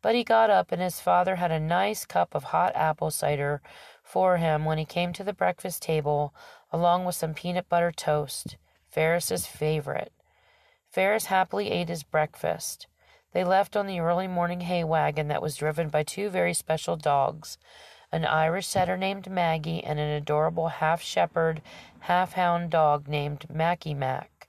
But 0.01 0.15
he 0.15 0.25
got 0.25 0.49
up, 0.49 0.73
and 0.73 0.81
his 0.81 0.99
father 0.99 1.37
had 1.37 1.51
a 1.51 1.59
nice 1.59 2.05
cup 2.05 2.35
of 2.35 2.43
hot 2.45 2.75
apple 2.75 3.09
cider 3.09 3.61
for 4.03 4.35
him 4.35 4.65
when 4.65 4.77
he 4.77 4.85
came 4.85 5.13
to 5.13 5.23
the 5.23 5.31
breakfast 5.31 5.81
table, 5.81 6.35
along 6.73 7.05
with 7.05 7.15
some 7.15 7.33
peanut 7.33 7.69
butter 7.69 7.93
toast, 7.93 8.57
Ferris's 8.89 9.45
favorite. 9.45 10.11
Ferris 10.91 11.27
happily 11.27 11.71
ate 11.71 11.87
his 11.87 12.03
breakfast. 12.03 12.87
They 13.33 13.43
left 13.43 13.75
on 13.75 13.87
the 13.87 13.99
early 13.99 14.27
morning 14.27 14.61
hay 14.61 14.83
wagon 14.83 15.27
that 15.27 15.41
was 15.41 15.55
driven 15.55 15.89
by 15.89 16.03
two 16.03 16.29
very 16.29 16.53
special 16.53 16.95
dogs 16.95 17.57
an 18.13 18.25
Irish 18.25 18.67
setter 18.67 18.95
named 18.95 19.27
Maggie, 19.27 19.83
and 19.83 19.99
an 19.99 20.09
adorable 20.09 20.67
half 20.67 21.01
shepherd, 21.01 21.63
half 22.01 22.33
hound 22.33 22.69
dog 22.69 23.07
named 23.07 23.49
Mackie 23.49 23.95
Mac. 23.95 24.47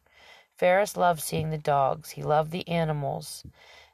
Ferris 0.54 0.98
loved 0.98 1.22
seeing 1.22 1.48
the 1.48 1.56
dogs. 1.56 2.10
He 2.10 2.22
loved 2.22 2.50
the 2.50 2.68
animals. 2.68 3.42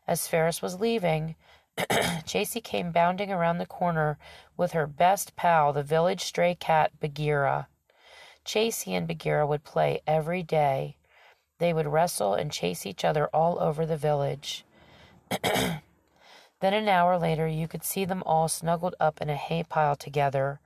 As 0.08 0.26
Ferris 0.26 0.60
was 0.60 0.80
leaving, 0.80 1.36
Chasey 1.78 2.62
came 2.62 2.90
bounding 2.90 3.30
around 3.30 3.58
the 3.58 3.64
corner 3.64 4.18
with 4.56 4.72
her 4.72 4.88
best 4.88 5.36
pal, 5.36 5.72
the 5.72 5.84
village 5.84 6.24
stray 6.24 6.56
cat, 6.56 6.90
Bagheera. 6.98 7.68
Chasey 8.44 8.94
and 8.94 9.06
Bagheera 9.06 9.46
would 9.46 9.62
play 9.62 10.00
every 10.04 10.42
day. 10.42 10.96
They 11.58 11.72
would 11.72 11.86
wrestle 11.86 12.34
and 12.34 12.50
chase 12.50 12.84
each 12.84 13.04
other 13.04 13.28
all 13.28 13.60
over 13.60 13.86
the 13.86 13.96
village. 13.96 14.64
Then 16.60 16.74
an 16.74 16.88
hour 16.88 17.18
later 17.18 17.46
you 17.46 17.68
could 17.68 17.84
see 17.84 18.04
them 18.04 18.22
all 18.26 18.48
snuggled 18.48 18.94
up 19.00 19.20
in 19.22 19.30
a 19.30 19.36
hay 19.36 19.62
pile 19.62 19.96
together, 19.96 20.60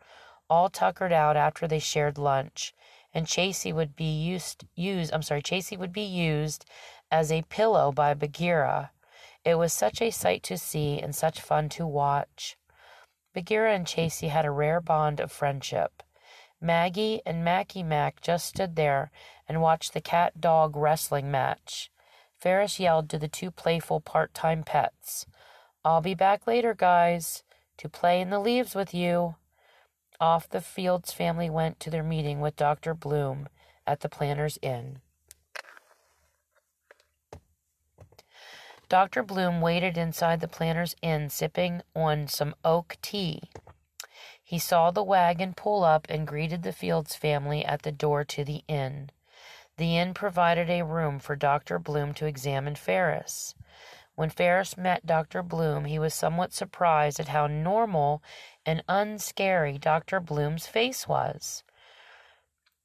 all 0.50 0.68
tuckered 0.68 1.12
out 1.12 1.36
after 1.36 1.68
they 1.68 1.78
shared 1.78 2.18
lunch, 2.18 2.74
and 3.12 3.26
Chasey 3.26 3.72
would 3.72 3.94
be 3.94 4.10
used 4.12 4.64
used 4.74 5.12
I'm 5.12 5.22
sorry, 5.22 5.42
Chasey 5.42 5.78
would 5.78 5.92
be 5.92 6.02
used 6.02 6.64
as 7.10 7.30
a 7.30 7.42
pillow 7.42 7.92
by 7.92 8.14
Bagheera. 8.14 8.90
It 9.44 9.54
was 9.56 9.72
such 9.72 10.02
a 10.02 10.10
sight 10.10 10.42
to 10.44 10.58
see 10.58 10.98
and 10.98 11.14
such 11.14 11.40
fun 11.40 11.68
to 11.70 11.86
watch. 11.86 12.56
Bagheera 13.34 13.74
and 13.74 13.86
Chasey 13.86 14.30
had 14.30 14.44
a 14.44 14.50
rare 14.50 14.80
bond 14.80 15.20
of 15.20 15.30
friendship. 15.30 16.02
Maggie 16.60 17.20
and 17.26 17.44
Mackie 17.44 17.82
Mac 17.82 18.20
just 18.20 18.46
stood 18.46 18.74
there 18.74 19.10
and 19.48 19.60
watched 19.60 19.92
the 19.92 20.00
cat 20.00 20.40
dog 20.40 20.76
wrestling 20.76 21.30
match. 21.30 21.90
Ferris 22.44 22.78
yelled 22.78 23.08
to 23.08 23.18
the 23.18 23.26
two 23.26 23.50
playful 23.50 24.00
part 24.00 24.34
time 24.34 24.64
pets. 24.64 25.24
I'll 25.82 26.02
be 26.02 26.14
back 26.14 26.46
later, 26.46 26.74
guys, 26.74 27.42
to 27.78 27.88
play 27.88 28.20
in 28.20 28.28
the 28.28 28.38
leaves 28.38 28.74
with 28.74 28.92
you. 28.92 29.36
Off 30.20 30.50
the 30.50 30.60
Fields 30.60 31.10
family 31.10 31.48
went 31.48 31.80
to 31.80 31.88
their 31.88 32.02
meeting 32.02 32.42
with 32.42 32.54
Dr. 32.54 32.92
Bloom 32.92 33.48
at 33.86 34.00
the 34.00 34.10
Planters 34.10 34.58
Inn. 34.60 34.98
Dr. 38.90 39.22
Bloom 39.22 39.62
waited 39.62 39.96
inside 39.96 40.40
the 40.40 40.46
Planters 40.46 40.94
Inn 41.00 41.30
sipping 41.30 41.80
on 41.96 42.28
some 42.28 42.54
oak 42.62 42.98
tea. 43.00 43.44
He 44.42 44.58
saw 44.58 44.90
the 44.90 45.02
wagon 45.02 45.54
pull 45.54 45.82
up 45.82 46.04
and 46.10 46.26
greeted 46.26 46.62
the 46.62 46.74
Fields 46.74 47.16
family 47.16 47.64
at 47.64 47.84
the 47.84 47.92
door 47.92 48.22
to 48.24 48.44
the 48.44 48.64
inn. 48.68 49.08
The 49.76 49.98
inn 49.98 50.14
provided 50.14 50.70
a 50.70 50.84
room 50.84 51.18
for 51.18 51.34
Dr. 51.34 51.78
Bloom 51.78 52.14
to 52.14 52.26
examine 52.26 52.76
Ferris. 52.76 53.54
When 54.14 54.30
Ferris 54.30 54.76
met 54.76 55.04
Dr. 55.04 55.42
Bloom, 55.42 55.86
he 55.86 55.98
was 55.98 56.14
somewhat 56.14 56.52
surprised 56.52 57.18
at 57.18 57.28
how 57.28 57.48
normal 57.48 58.22
and 58.64 58.84
unscary 58.88 59.76
Dr. 59.76 60.20
Bloom's 60.20 60.68
face 60.68 61.08
was. 61.08 61.64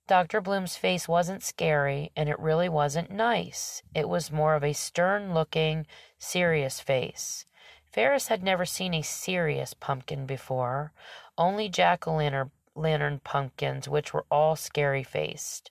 Dr. 0.08 0.42
Bloom's 0.42 0.76
face 0.76 1.08
wasn't 1.08 1.44
scary, 1.44 2.12
and 2.16 2.28
it 2.28 2.40
really 2.40 2.68
wasn't 2.68 3.12
nice. 3.12 3.84
It 3.94 4.10
was 4.10 4.32
more 4.32 4.56
of 4.56 4.64
a 4.64 4.74
stern 4.74 5.36
looking, 5.36 5.86
serious 6.18 6.80
face. 6.80 7.46
Ferris 7.92 8.30
had 8.30 8.42
never 8.42 8.66
seen 8.66 8.96
a 8.96 9.04
serious 9.04 9.76
pumpkin 9.76 10.26
before, 10.26 10.94
only 11.38 11.70
jack 11.70 12.08
o' 12.08 12.50
lantern 12.76 13.20
pumpkins, 13.20 13.88
which 13.88 14.12
were 14.12 14.26
all 14.32 14.56
scary 14.56 15.04
faced. 15.04 15.70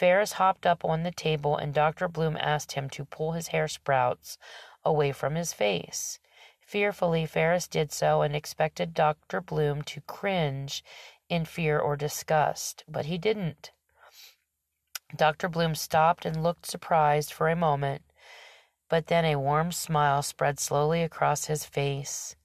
Ferris 0.00 0.32
hopped 0.32 0.64
up 0.64 0.82
on 0.82 1.02
the 1.02 1.10
table, 1.10 1.58
and 1.58 1.74
Dr. 1.74 2.08
Bloom 2.08 2.34
asked 2.40 2.72
him 2.72 2.88
to 2.88 3.04
pull 3.04 3.32
his 3.32 3.48
hair 3.48 3.68
sprouts 3.68 4.38
away 4.82 5.12
from 5.12 5.34
his 5.34 5.52
face. 5.52 6.18
Fearfully, 6.58 7.26
Ferris 7.26 7.68
did 7.68 7.92
so 7.92 8.22
and 8.22 8.34
expected 8.34 8.94
Dr. 8.94 9.42
Bloom 9.42 9.82
to 9.82 10.00
cringe 10.00 10.82
in 11.28 11.44
fear 11.44 11.78
or 11.78 11.96
disgust, 11.96 12.82
but 12.88 13.04
he 13.04 13.18
didn't. 13.18 13.72
Dr. 15.14 15.50
Bloom 15.50 15.74
stopped 15.74 16.24
and 16.24 16.42
looked 16.42 16.64
surprised 16.64 17.30
for 17.30 17.50
a 17.50 17.54
moment, 17.54 18.00
but 18.88 19.08
then 19.08 19.26
a 19.26 19.36
warm 19.36 19.70
smile 19.70 20.22
spread 20.22 20.58
slowly 20.58 21.02
across 21.02 21.44
his 21.44 21.66
face. 21.66 22.36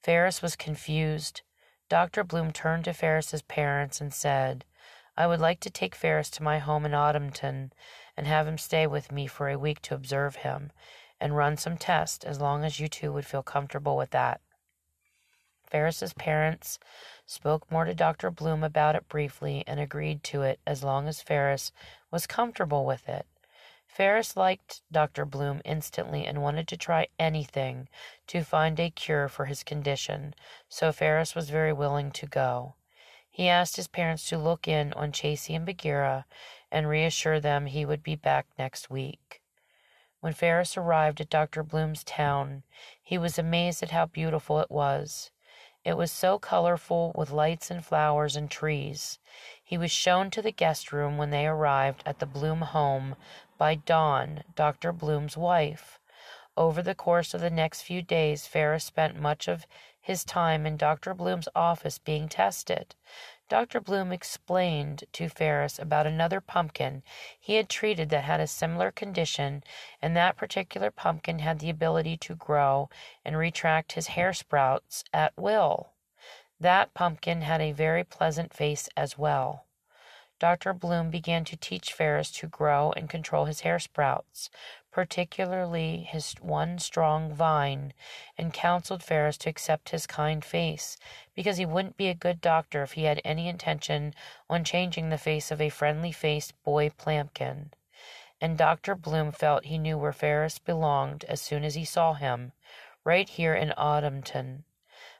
Ferris 0.00 0.42
was 0.42 0.54
confused. 0.54 1.42
Dr. 1.88 2.22
Bloom 2.22 2.52
turned 2.52 2.84
to 2.84 2.92
Ferris's 2.92 3.42
parents 3.42 4.00
and 4.00 4.14
said, 4.14 4.64
I 5.16 5.26
would 5.26 5.40
like 5.40 5.60
to 5.60 5.70
take 5.70 5.94
Ferris 5.94 6.30
to 6.30 6.42
my 6.42 6.58
home 6.58 6.86
in 6.86 6.92
Autumnton 6.92 7.72
and 8.16 8.26
have 8.26 8.46
him 8.46 8.58
stay 8.58 8.86
with 8.86 9.12
me 9.12 9.26
for 9.26 9.48
a 9.48 9.58
week 9.58 9.82
to 9.82 9.94
observe 9.94 10.36
him 10.36 10.72
and 11.20 11.36
run 11.36 11.56
some 11.56 11.76
tests 11.76 12.24
as 12.24 12.40
long 12.40 12.64
as 12.64 12.80
you 12.80 12.88
two 12.88 13.12
would 13.12 13.26
feel 13.26 13.42
comfortable 13.42 13.96
with 13.96 14.10
that. 14.10 14.40
Ferris's 15.66 16.12
parents 16.14 16.78
spoke 17.26 17.70
more 17.70 17.84
to 17.84 17.94
Dr. 17.94 18.30
Bloom 18.30 18.64
about 18.64 18.96
it 18.96 19.08
briefly 19.08 19.62
and 19.66 19.78
agreed 19.78 20.24
to 20.24 20.42
it 20.42 20.58
as 20.66 20.82
long 20.82 21.06
as 21.06 21.22
Ferris 21.22 21.70
was 22.10 22.26
comfortable 22.26 22.84
with 22.84 23.08
it. 23.08 23.26
Ferris 23.86 24.36
liked 24.36 24.82
Dr. 24.90 25.24
Bloom 25.24 25.60
instantly 25.64 26.24
and 26.24 26.42
wanted 26.42 26.66
to 26.68 26.76
try 26.76 27.08
anything 27.18 27.88
to 28.28 28.42
find 28.42 28.78
a 28.80 28.90
cure 28.90 29.28
for 29.28 29.46
his 29.46 29.62
condition, 29.62 30.34
so 30.68 30.92
Ferris 30.92 31.34
was 31.34 31.50
very 31.50 31.72
willing 31.72 32.10
to 32.12 32.26
go. 32.26 32.74
He 33.30 33.48
asked 33.48 33.76
his 33.76 33.88
parents 33.88 34.28
to 34.28 34.38
look 34.38 34.66
in 34.66 34.92
on 34.94 35.12
Chasey 35.12 35.54
and 35.54 35.64
Bagheera 35.64 36.26
and 36.70 36.88
reassure 36.88 37.40
them 37.40 37.66
he 37.66 37.84
would 37.84 38.02
be 38.02 38.16
back 38.16 38.46
next 38.58 38.90
week. 38.90 39.40
When 40.20 40.32
Ferris 40.34 40.76
arrived 40.76 41.20
at 41.20 41.30
Dr. 41.30 41.62
Bloom's 41.62 42.04
town, 42.04 42.64
he 43.02 43.16
was 43.16 43.38
amazed 43.38 43.82
at 43.82 43.92
how 43.92 44.06
beautiful 44.06 44.60
it 44.60 44.70
was. 44.70 45.30
It 45.82 45.96
was 45.96 46.12
so 46.12 46.38
colorful 46.38 47.12
with 47.14 47.30
lights 47.30 47.70
and 47.70 47.82
flowers 47.82 48.36
and 48.36 48.50
trees. 48.50 49.18
He 49.64 49.78
was 49.78 49.90
shown 49.90 50.30
to 50.32 50.42
the 50.42 50.52
guest 50.52 50.92
room 50.92 51.16
when 51.16 51.30
they 51.30 51.46
arrived 51.46 52.02
at 52.04 52.18
the 52.18 52.26
Bloom 52.26 52.60
home 52.60 53.16
by 53.56 53.76
Dawn, 53.76 54.44
Dr. 54.54 54.92
Bloom's 54.92 55.38
wife. 55.38 55.98
Over 56.54 56.82
the 56.82 56.94
course 56.94 57.32
of 57.32 57.40
the 57.40 57.48
next 57.48 57.80
few 57.82 58.02
days, 58.02 58.46
Ferris 58.46 58.84
spent 58.84 59.16
much 59.16 59.48
of 59.48 59.66
his 60.10 60.24
time 60.24 60.66
in 60.66 60.76
Dr. 60.76 61.14
Bloom's 61.14 61.48
office 61.54 61.98
being 61.98 62.28
tested. 62.28 62.96
Dr. 63.48 63.80
Bloom 63.80 64.10
explained 64.10 65.04
to 65.12 65.28
Ferris 65.28 65.78
about 65.78 66.04
another 66.04 66.40
pumpkin 66.40 67.04
he 67.38 67.54
had 67.54 67.68
treated 67.68 68.08
that 68.08 68.24
had 68.24 68.40
a 68.40 68.48
similar 68.48 68.90
condition, 68.90 69.62
and 70.02 70.16
that 70.16 70.36
particular 70.36 70.90
pumpkin 70.90 71.38
had 71.38 71.60
the 71.60 71.70
ability 71.70 72.16
to 72.16 72.34
grow 72.34 72.90
and 73.24 73.38
retract 73.38 73.92
his 73.92 74.08
hair 74.08 74.32
sprouts 74.32 75.04
at 75.14 75.32
will. 75.36 75.92
That 76.58 76.92
pumpkin 76.92 77.42
had 77.42 77.60
a 77.60 77.70
very 77.70 78.02
pleasant 78.02 78.52
face 78.52 78.88
as 78.96 79.16
well. 79.16 79.66
Dr. 80.40 80.72
Bloom 80.72 81.10
began 81.10 81.44
to 81.44 81.56
teach 81.56 81.92
Ferris 81.92 82.32
to 82.32 82.48
grow 82.48 82.92
and 82.96 83.08
control 83.08 83.44
his 83.44 83.60
hair 83.60 83.78
sprouts, 83.78 84.50
particularly 84.90 85.98
his 85.98 86.34
one 86.40 86.78
strong 86.78 87.32
vine, 87.32 87.92
and 88.36 88.52
counseled 88.52 89.02
Ferris 89.02 89.36
to 89.38 89.48
accept 89.48 89.90
his 89.90 90.06
kind 90.06 90.44
face, 90.44 90.96
because 91.34 91.56
he 91.56 91.66
wouldn't 91.66 91.96
be 91.96 92.08
a 92.08 92.14
good 92.14 92.40
doctor 92.40 92.82
if 92.82 92.92
he 92.92 93.04
had 93.04 93.20
any 93.24 93.48
intention 93.48 94.14
on 94.48 94.64
changing 94.64 95.08
the 95.08 95.18
face 95.18 95.50
of 95.50 95.60
a 95.60 95.68
friendly 95.68 96.12
faced 96.12 96.60
boy 96.64 96.90
Plampkin. 96.90 97.70
And 98.40 98.56
Dr. 98.56 98.94
Bloom 98.94 99.32
felt 99.32 99.66
he 99.66 99.78
knew 99.78 99.98
where 99.98 100.12
Ferris 100.12 100.58
belonged 100.58 101.24
as 101.24 101.40
soon 101.40 101.62
as 101.62 101.74
he 101.74 101.84
saw 101.84 102.14
him, 102.14 102.52
right 103.04 103.28
here 103.28 103.54
in 103.54 103.72
Autumnton. 103.76 104.64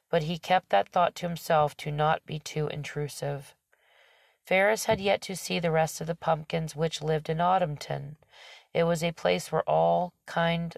But 0.08 0.24
he 0.24 0.38
kept 0.38 0.70
that 0.70 0.88
thought 0.88 1.14
to 1.16 1.28
himself 1.28 1.76
to 1.78 1.92
not 1.92 2.26
be 2.26 2.38
too 2.38 2.68
intrusive. 2.68 3.54
Ferris 4.44 4.86
had 4.86 5.00
yet 5.00 5.20
to 5.22 5.36
see 5.36 5.60
the 5.60 5.70
rest 5.70 6.00
of 6.00 6.08
the 6.08 6.14
pumpkins 6.14 6.74
which 6.74 7.02
lived 7.02 7.28
in 7.28 7.38
Autumnton. 7.38 8.16
It 8.72 8.84
was 8.84 9.02
a 9.02 9.12
place 9.12 9.50
where 9.50 9.68
all 9.68 10.12
kind 10.26 10.76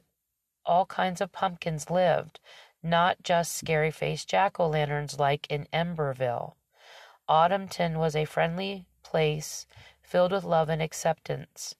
all 0.65 0.87
kinds 0.87 1.21
of 1.21 1.33
pumpkins 1.33 1.91
lived, 1.91 2.41
not 2.83 3.23
just 3.23 3.53
scary 3.53 3.91
faced 3.91 4.29
jack 4.29 4.59
o' 4.61 4.69
lanterns 4.69 5.19
like 5.19 5.47
in 5.51 5.67
Emberville. 5.73 6.57
Autumnton 7.29 7.97
was 7.99 8.15
a 8.17 8.25
friendly 8.25 8.87
place 9.03 9.67
filled 10.01 10.33
with 10.33 10.45
love 10.45 10.69
and 10.69 10.81
acceptance. 10.81 11.75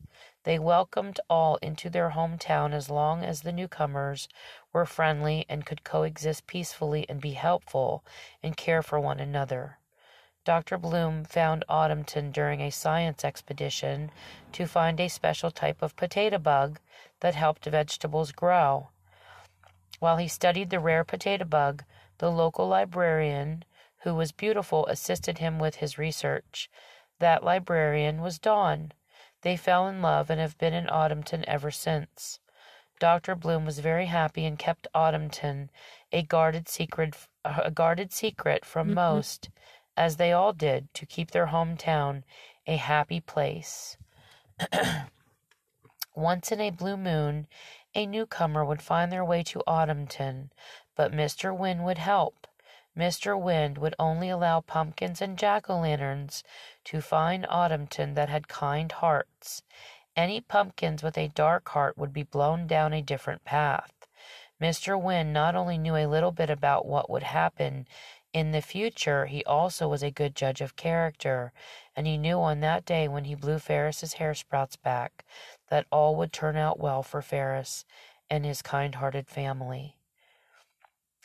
They 0.45 0.59
welcomed 0.59 1.21
all 1.31 1.57
into 1.57 1.89
their 1.89 2.11
hometown 2.11 2.73
as 2.73 2.91
long 2.91 3.25
as 3.25 3.43
the 3.43 3.53
newcomers 3.53 4.29
were 4.73 4.87
friendly 4.87 5.47
and 5.49 5.65
could 5.65 5.85
coexist 5.85 6.47
peacefully 6.47 7.07
and 7.09 7.21
be 7.21 7.33
helpful 7.33 8.05
and 8.43 8.57
care 8.57 8.83
for 8.83 8.99
one 8.99 9.21
another. 9.21 9.79
Dr. 10.45 10.77
Bloom 10.77 11.25
found 11.25 11.65
Autumnton 11.69 12.33
during 12.33 12.61
a 12.61 12.71
science 12.71 13.25
expedition 13.25 14.11
to 14.53 14.67
find 14.67 14.99
a 14.99 15.07
special 15.07 15.53
type 15.53 15.83
of 15.83 15.95
potato 15.95 16.39
bug 16.39 16.81
that 17.21 17.37
helped 17.37 17.65
vegetables 17.65 18.33
grow. 18.33 18.89
While 20.01 20.17
he 20.17 20.27
studied 20.27 20.71
the 20.71 20.81
rare 20.81 21.05
potato 21.05 21.45
bug, 21.45 21.85
the 22.19 22.31
local 22.31 22.67
librarian, 22.67 23.65
who 23.99 24.15
was 24.17 24.33
beautiful, 24.33 24.85
assisted 24.89 25.39
him 25.39 25.61
with 25.61 25.77
his 25.77 25.97
research. 25.97 26.69
That 27.21 27.45
librarian 27.45 28.21
was 28.21 28.41
Dawn. 28.41 28.93
They 29.43 29.57
fell 29.57 29.87
in 29.87 30.03
love 30.03 30.29
and 30.29 30.41
have 30.41 30.59
been 30.59 30.75
in 30.75 30.89
Autumnton 30.89 31.45
ever 31.47 31.71
since. 31.71 32.41
Dr. 32.99 33.37
Bloom 33.37 33.65
was 33.65 33.79
very 33.79 34.07
happy 34.07 34.45
and 34.45 34.59
kept 34.59 34.89
Autumnton 34.93 35.69
a 36.11 36.23
guarded 36.23 36.69
secret, 36.69 37.17
a 37.45 37.71
guarded 37.71 38.13
secret 38.13 38.65
from 38.65 38.89
mm-hmm. 38.89 38.95
most 38.95 39.51
as 39.97 40.17
they 40.17 40.33
all 40.33 40.53
did, 40.53 40.93
to 40.95 41.07
keep 41.07 41.31
their 41.31 41.49
hometown 41.49 42.23
a 42.67 42.77
happy 42.77 43.21
place. 43.21 43.97
Once 46.15 46.53
in 46.53 46.61
a 46.61 46.71
blue 46.71 46.97
moon, 46.97 47.47
a 47.95 48.07
newcomer 48.07 48.65
would 48.65 48.83
find 48.83 49.11
their 49.11 49.25
way 49.25 49.43
to 49.43 49.63
Autumnton, 49.67 50.51
but 50.95 51.13
Mr. 51.13 51.57
Wind 51.57 51.85
would 51.85 51.99
help. 51.99 52.47
Mr. 52.97 53.41
Wind 53.41 53.79
would 53.79 53.95
only 53.99 54.29
allow 54.29 54.61
pumpkins 54.61 55.23
and 55.23 55.39
jack 55.39 55.71
o' 55.71 55.81
lanterns 55.81 56.45
to 56.85 57.01
find 57.01 57.47
Autumnton 57.47 58.15
that 58.15 58.29
had 58.29 58.49
kind 58.49 58.93
hearts. 58.93 59.63
Any 60.15 60.43
pumpkins 60.43 61.03
with 61.03 61.17
a 61.17 61.29
dark 61.29 61.69
heart 61.71 61.97
would 61.97 62.13
be 62.13 62.23
blown 62.23 62.67
down 62.67 62.93
a 62.93 63.01
different 63.01 63.45
path. 63.45 63.93
Mr. 64.61 65.01
Wind 65.01 65.33
not 65.33 65.57
only 65.57 65.79
knew 65.79 65.97
a 65.97 66.07
little 66.07 66.33
bit 66.33 66.51
about 66.51 66.85
what 66.85 67.09
would 67.09 67.23
happen 67.23 67.89
in 68.33 68.53
the 68.53 68.63
future, 68.63 69.27
he 69.27 69.45
also 69.45 69.89
was 69.89 70.03
a 70.03 70.11
good 70.11 70.35
judge 70.35 70.63
of 70.63 70.77
character, 70.77 71.53
and 71.95 72.07
he 72.07 72.17
knew 72.17 72.39
on 72.39 72.61
that 72.61 72.87
day 72.87 73.07
when 73.07 73.25
he 73.25 73.35
blew 73.35 73.59
Ferris's 73.59 74.15
hair 74.15 74.35
sprouts 74.35 74.77
back 74.77 75.25
that 75.69 75.87
all 75.93 76.17
would 76.17 76.33
turn 76.33 76.57
out 76.57 76.81
well 76.81 77.03
for 77.03 77.21
Ferris 77.21 77.85
and 78.31 78.45
his 78.47 78.63
kind 78.63 78.95
hearted 78.95 79.29
family. 79.29 79.97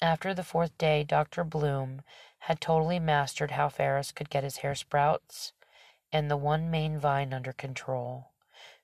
After 0.02 0.34
the 0.34 0.44
fourth 0.44 0.78
day, 0.78 1.04
Dr. 1.04 1.46
Bloom 1.46 2.02
had 2.40 2.60
totally 2.60 3.00
mastered 3.00 3.52
how 3.52 3.70
Ferris 3.70 4.12
could 4.12 4.30
get 4.30 4.44
his 4.44 4.58
hair 4.58 4.76
sprouts 4.76 5.54
and 6.12 6.30
the 6.30 6.38
one 6.38 6.70
main 6.70 7.00
vine 7.00 7.34
under 7.34 7.54
control. 7.54 8.32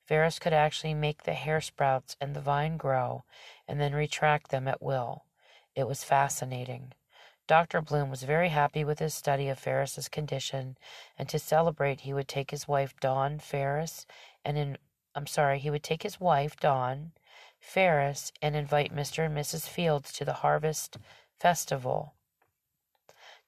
Ferris 0.06 0.40
could 0.40 0.54
actually 0.54 0.94
make 0.94 1.24
the 1.24 1.34
hair 1.34 1.62
sprouts 1.62 2.16
and 2.20 2.36
the 2.36 2.42
vine 2.42 2.78
grow 2.78 3.26
and 3.68 3.80
then 3.80 3.94
retract 3.94 4.50
them 4.50 4.68
at 4.68 4.82
will. 4.82 5.26
It 5.76 5.88
was 5.88 6.04
fascinating. 6.04 6.94
Dr. 7.46 7.82
Bloom 7.82 8.10
was 8.10 8.24
very 8.24 8.50
happy 8.50 8.84
with 8.84 9.00
his 9.00 9.14
study 9.14 9.50
of 9.50 9.60
Ferris's 9.60 10.08
condition, 10.08 10.78
and 11.18 11.28
to 11.30 11.38
celebrate 11.38 12.02
he 12.02 12.14
would 12.14 12.28
take 12.28 12.52
his 12.52 12.68
wife 12.68 12.98
Dawn 13.00 13.40
Ferris 13.40 14.06
and 14.46 14.58
in 14.58 14.78
I'm 15.16 15.28
sorry, 15.28 15.60
he 15.60 15.70
would 15.70 15.84
take 15.84 16.04
his 16.04 16.20
wife 16.20 16.56
Dawn, 16.58 17.12
Ferris 17.60 18.32
and 18.42 18.56
invite 18.56 18.96
Mr. 18.96 19.26
and 19.26 19.38
Mrs. 19.38 19.68
Fields 19.68 20.12
to 20.14 20.26
the 20.26 20.34
Harvest 20.34 20.98
Festival. 21.40 22.16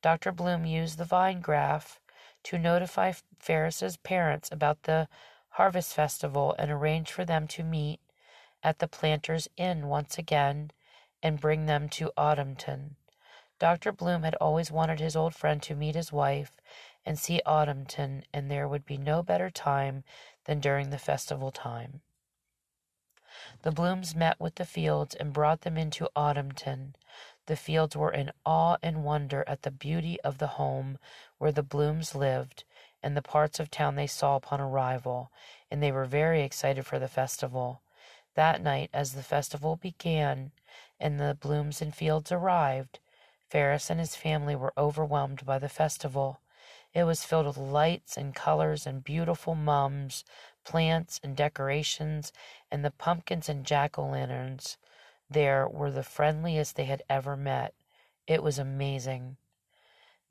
Dr. 0.01 0.31
Bloom 0.31 0.65
used 0.65 0.97
the 0.97 1.05
vine 1.05 1.41
graph 1.41 1.99
to 2.43 2.59
notify 2.59 3.13
Ferris's 3.39 3.97
parents 3.97 4.49
about 4.51 4.83
the 4.83 5.07
Harvest 5.49 5.95
Festival 5.95 6.53
and 6.59 6.69
arrange 6.69 7.11
for 7.11 7.25
them 7.25 7.47
to 7.47 7.63
meet 7.63 7.99
at 8.61 8.77
the 8.77 8.87
Planters 8.87 9.47
Inn 9.57 9.87
once 9.87 10.17
again 10.17 10.69
and 11.23 11.41
bring 11.41 11.65
them 11.65 11.89
to 11.89 12.11
Autumnton. 12.15 12.95
Dr. 13.57 13.91
Bloom 13.91 14.23
had 14.23 14.35
always 14.35 14.71
wanted 14.71 14.99
his 14.99 15.15
old 15.15 15.33
friend 15.33 15.63
to 15.63 15.75
meet 15.75 15.95
his 15.95 16.11
wife 16.11 16.57
and 17.05 17.17
see 17.17 17.41
Autumnton, 17.45 18.23
and 18.33 18.51
there 18.51 18.67
would 18.67 18.85
be 18.85 18.97
no 18.97 19.23
better 19.23 19.49
time 19.49 20.03
than 20.43 20.59
during 20.59 20.89
the 20.89 20.97
festival 20.97 21.51
time. 21.51 22.01
The 23.61 23.71
Blooms 23.71 24.15
met 24.15 24.39
with 24.39 24.55
the 24.55 24.65
Fields 24.65 25.15
and 25.15 25.33
brought 25.33 25.61
them 25.61 25.77
into 25.77 26.09
Autumnton. 26.15 26.95
The 27.45 27.55
Fields 27.55 27.95
were 27.95 28.11
in 28.11 28.31
awe 28.45 28.77
and 28.81 29.03
wonder 29.03 29.43
at 29.47 29.61
the 29.61 29.71
beauty 29.71 30.19
of 30.21 30.37
the 30.37 30.47
home 30.47 30.97
where 31.37 31.51
the 31.51 31.63
Blooms 31.63 32.15
lived 32.15 32.63
and 33.03 33.15
the 33.15 33.21
parts 33.21 33.59
of 33.59 33.69
town 33.69 33.95
they 33.95 34.07
saw 34.07 34.35
upon 34.35 34.59
arrival, 34.59 35.31
and 35.69 35.81
they 35.81 35.91
were 35.91 36.05
very 36.05 36.41
excited 36.41 36.85
for 36.85 36.97
the 36.97 37.07
festival. 37.07 37.81
That 38.33 38.61
night, 38.61 38.89
as 38.93 39.13
the 39.13 39.23
festival 39.23 39.75
began 39.75 40.51
and 40.99 41.19
the 41.19 41.37
Blooms 41.39 41.81
and 41.81 41.93
Fields 41.93 42.31
arrived, 42.31 42.99
Ferris 43.55 43.89
and 43.89 44.01
his 44.01 44.17
family 44.17 44.53
were 44.53 44.73
overwhelmed 44.77 45.45
by 45.45 45.57
the 45.57 45.69
festival. 45.69 46.41
It 46.93 47.05
was 47.05 47.23
filled 47.23 47.45
with 47.45 47.55
lights 47.55 48.17
and 48.17 48.35
colors 48.35 48.85
and 48.85 49.01
beautiful 49.01 49.55
mums, 49.55 50.25
plants 50.65 51.21
and 51.23 51.37
decorations, 51.37 52.33
and 52.69 52.83
the 52.83 52.91
pumpkins 52.91 53.47
and 53.47 53.65
jack 53.65 53.97
o' 53.97 54.09
lanterns 54.09 54.75
there 55.29 55.69
were 55.69 55.89
the 55.89 56.03
friendliest 56.03 56.75
they 56.75 56.83
had 56.83 57.01
ever 57.09 57.37
met. 57.37 57.73
It 58.27 58.43
was 58.43 58.59
amazing. 58.59 59.37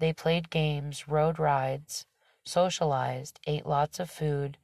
They 0.00 0.12
played 0.12 0.50
games, 0.50 1.08
rode 1.08 1.38
rides, 1.38 2.04
socialized, 2.44 3.40
ate 3.46 3.64
lots 3.64 3.98
of 3.98 4.10
food, 4.10 4.58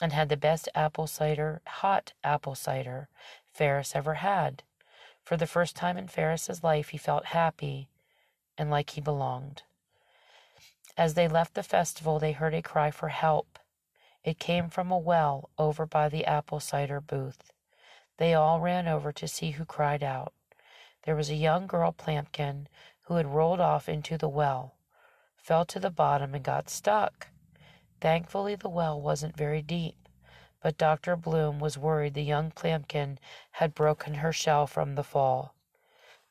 and 0.00 0.10
had 0.10 0.30
the 0.30 0.38
best 0.38 0.70
apple 0.74 1.06
cider, 1.06 1.60
hot 1.66 2.14
apple 2.24 2.54
cider, 2.54 3.10
Ferris 3.52 3.94
ever 3.94 4.14
had. 4.14 4.62
For 5.24 5.36
the 5.36 5.46
first 5.46 5.74
time 5.74 5.96
in 5.96 6.06
Ferris's 6.06 6.62
life, 6.62 6.90
he 6.90 6.98
felt 6.98 7.26
happy 7.26 7.88
and 8.58 8.70
like 8.70 8.90
he 8.90 9.00
belonged. 9.00 9.62
As 10.96 11.14
they 11.14 11.26
left 11.26 11.54
the 11.54 11.62
festival, 11.62 12.18
they 12.18 12.32
heard 12.32 12.54
a 12.54 12.62
cry 12.62 12.90
for 12.90 13.08
help. 13.08 13.58
It 14.22 14.38
came 14.38 14.68
from 14.68 14.90
a 14.90 14.98
well 14.98 15.50
over 15.58 15.86
by 15.86 16.08
the 16.08 16.24
apple 16.24 16.60
cider 16.60 17.00
booth. 17.00 17.52
They 18.18 18.34
all 18.34 18.60
ran 18.60 18.86
over 18.86 19.12
to 19.12 19.26
see 19.26 19.52
who 19.52 19.64
cried 19.64 20.04
out. 20.04 20.32
There 21.02 21.16
was 21.16 21.30
a 21.30 21.34
young 21.34 21.66
girl, 21.66 21.92
Plampkin, 21.92 22.68
who 23.02 23.16
had 23.16 23.26
rolled 23.26 23.60
off 23.60 23.88
into 23.88 24.16
the 24.16 24.28
well, 24.28 24.76
fell 25.36 25.64
to 25.66 25.80
the 25.80 25.90
bottom, 25.90 26.34
and 26.34 26.44
got 26.44 26.70
stuck. 26.70 27.28
Thankfully, 28.00 28.54
the 28.54 28.68
well 28.68 29.00
wasn't 29.00 29.36
very 29.36 29.62
deep, 29.62 30.03
but 30.64 30.78
Dr. 30.78 31.14
Bloom 31.14 31.58
was 31.58 31.76
worried 31.76 32.14
the 32.14 32.22
young 32.22 32.50
Plampkin 32.50 33.18
had 33.50 33.74
broken 33.74 34.14
her 34.14 34.32
shell 34.32 34.66
from 34.66 34.94
the 34.94 35.04
fall. 35.04 35.54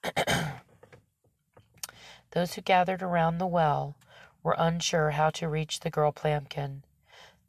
Those 2.31 2.55
who 2.55 2.61
gathered 2.61 3.03
around 3.03 3.37
the 3.37 3.45
well 3.45 3.95
were 4.41 4.55
unsure 4.57 5.11
how 5.11 5.29
to 5.29 5.47
reach 5.47 5.81
the 5.81 5.91
girl 5.91 6.11
Plampkin. 6.11 6.81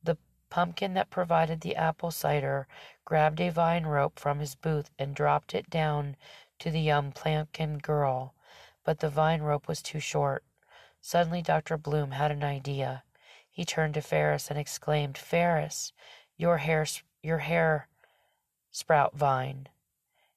The 0.02 0.18
pumpkin 0.50 0.92
that 0.92 1.08
provided 1.08 1.62
the 1.62 1.74
apple 1.74 2.10
cider 2.10 2.68
grabbed 3.06 3.40
a 3.40 3.48
vine 3.48 3.86
rope 3.86 4.18
from 4.18 4.38
his 4.38 4.54
booth 4.54 4.90
and 4.98 5.14
dropped 5.14 5.54
it 5.54 5.70
down 5.70 6.16
to 6.58 6.70
the 6.70 6.82
young 6.82 7.12
Plampkin 7.12 7.78
girl, 7.78 8.34
but 8.84 8.98
the 8.98 9.08
vine 9.08 9.40
rope 9.40 9.68
was 9.68 9.80
too 9.80 10.00
short. 10.00 10.44
Suddenly, 11.00 11.40
Dr. 11.40 11.78
Bloom 11.78 12.10
had 12.10 12.30
an 12.30 12.44
idea. 12.44 13.04
He 13.50 13.64
turned 13.64 13.94
to 13.94 14.02
Ferris 14.02 14.50
and 14.50 14.58
exclaimed, 14.58 15.16
Ferris, 15.16 15.94
your 16.36 16.58
hair, 16.58 16.86
your 17.22 17.38
hair 17.38 17.88
sprout 18.70 19.16
vine. 19.16 19.68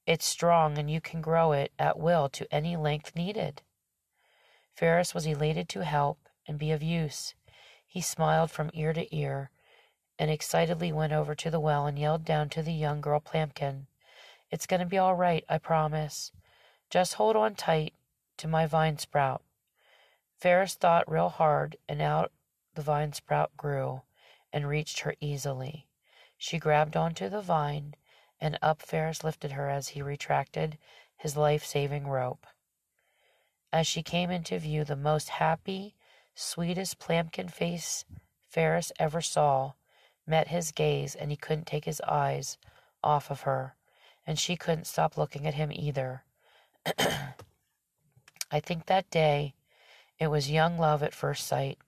It's 0.06 0.24
strong 0.24 0.78
and 0.78 0.90
you 0.90 1.00
can 1.00 1.20
grow 1.20 1.52
it 1.52 1.72
at 1.78 1.98
will 1.98 2.28
to 2.30 2.54
any 2.54 2.76
length 2.76 3.14
needed. 3.14 3.62
Ferris 4.74 5.12
was 5.12 5.26
elated 5.26 5.68
to 5.70 5.84
help 5.84 6.18
and 6.46 6.58
be 6.58 6.70
of 6.70 6.82
use. 6.82 7.34
He 7.84 8.00
smiled 8.00 8.50
from 8.50 8.70
ear 8.74 8.92
to 8.92 9.14
ear 9.14 9.50
and 10.18 10.30
excitedly 10.30 10.92
went 10.92 11.12
over 11.12 11.34
to 11.34 11.50
the 11.50 11.60
well 11.60 11.86
and 11.86 11.98
yelled 11.98 12.24
down 12.24 12.48
to 12.50 12.62
the 12.62 12.72
young 12.72 13.00
girl 13.00 13.20
Plampkin, 13.20 13.86
It's 14.50 14.66
going 14.66 14.80
to 14.80 14.86
be 14.86 14.98
all 14.98 15.14
right, 15.14 15.44
I 15.48 15.58
promise. 15.58 16.32
Just 16.90 17.14
hold 17.14 17.36
on 17.36 17.54
tight 17.54 17.92
to 18.38 18.48
my 18.48 18.66
vine 18.66 18.98
sprout. 18.98 19.42
Ferris 20.38 20.74
thought 20.74 21.10
real 21.10 21.28
hard, 21.28 21.76
and 21.88 22.00
out 22.00 22.30
the 22.74 22.82
vine 22.82 23.12
sprout 23.12 23.56
grew 23.56 24.02
and 24.52 24.68
reached 24.68 25.00
her 25.00 25.14
easily. 25.20 25.87
She 26.38 26.58
grabbed 26.58 26.96
onto 26.96 27.28
the 27.28 27.42
vine, 27.42 27.96
and 28.40 28.58
up 28.62 28.80
Ferris 28.80 29.24
lifted 29.24 29.52
her 29.52 29.68
as 29.68 29.88
he 29.88 30.02
retracted 30.02 30.78
his 31.16 31.36
life 31.36 31.64
saving 31.64 32.06
rope. 32.06 32.46
As 33.72 33.86
she 33.86 34.02
came 34.02 34.30
into 34.30 34.58
view, 34.58 34.84
the 34.84 34.96
most 34.96 35.28
happy, 35.28 35.96
sweetest 36.34 37.00
Plampkin 37.00 37.48
face 37.48 38.04
Ferris 38.48 38.92
ever 38.98 39.20
saw 39.20 39.72
met 40.26 40.48
his 40.48 40.72
gaze, 40.72 41.14
and 41.16 41.30
he 41.30 41.36
couldn't 41.36 41.66
take 41.66 41.84
his 41.84 42.00
eyes 42.02 42.56
off 43.02 43.30
of 43.30 43.40
her, 43.42 43.74
and 44.26 44.38
she 44.38 44.56
couldn't 44.56 44.86
stop 44.86 45.16
looking 45.16 45.46
at 45.46 45.54
him 45.54 45.72
either. 45.72 46.22
I 48.50 48.60
think 48.60 48.86
that 48.86 49.10
day 49.10 49.54
it 50.18 50.28
was 50.28 50.50
young 50.50 50.78
love 50.78 51.02
at 51.02 51.14
first 51.14 51.46
sight. 51.46 51.78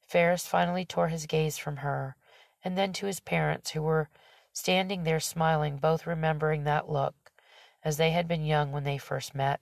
Ferris 0.00 0.46
finally 0.46 0.84
tore 0.84 1.08
his 1.08 1.26
gaze 1.26 1.58
from 1.58 1.78
her, 1.78 2.16
and 2.66 2.76
then 2.76 2.92
to 2.92 3.06
his 3.06 3.20
parents, 3.20 3.70
who 3.70 3.82
were 3.82 4.08
standing 4.52 5.04
there 5.04 5.20
smiling, 5.20 5.76
both 5.76 6.04
remembering 6.04 6.64
that 6.64 6.90
look, 6.90 7.30
as 7.84 7.96
they 7.96 8.10
had 8.10 8.26
been 8.26 8.44
young 8.44 8.72
when 8.72 8.82
they 8.82 8.98
first 8.98 9.36
met. 9.36 9.60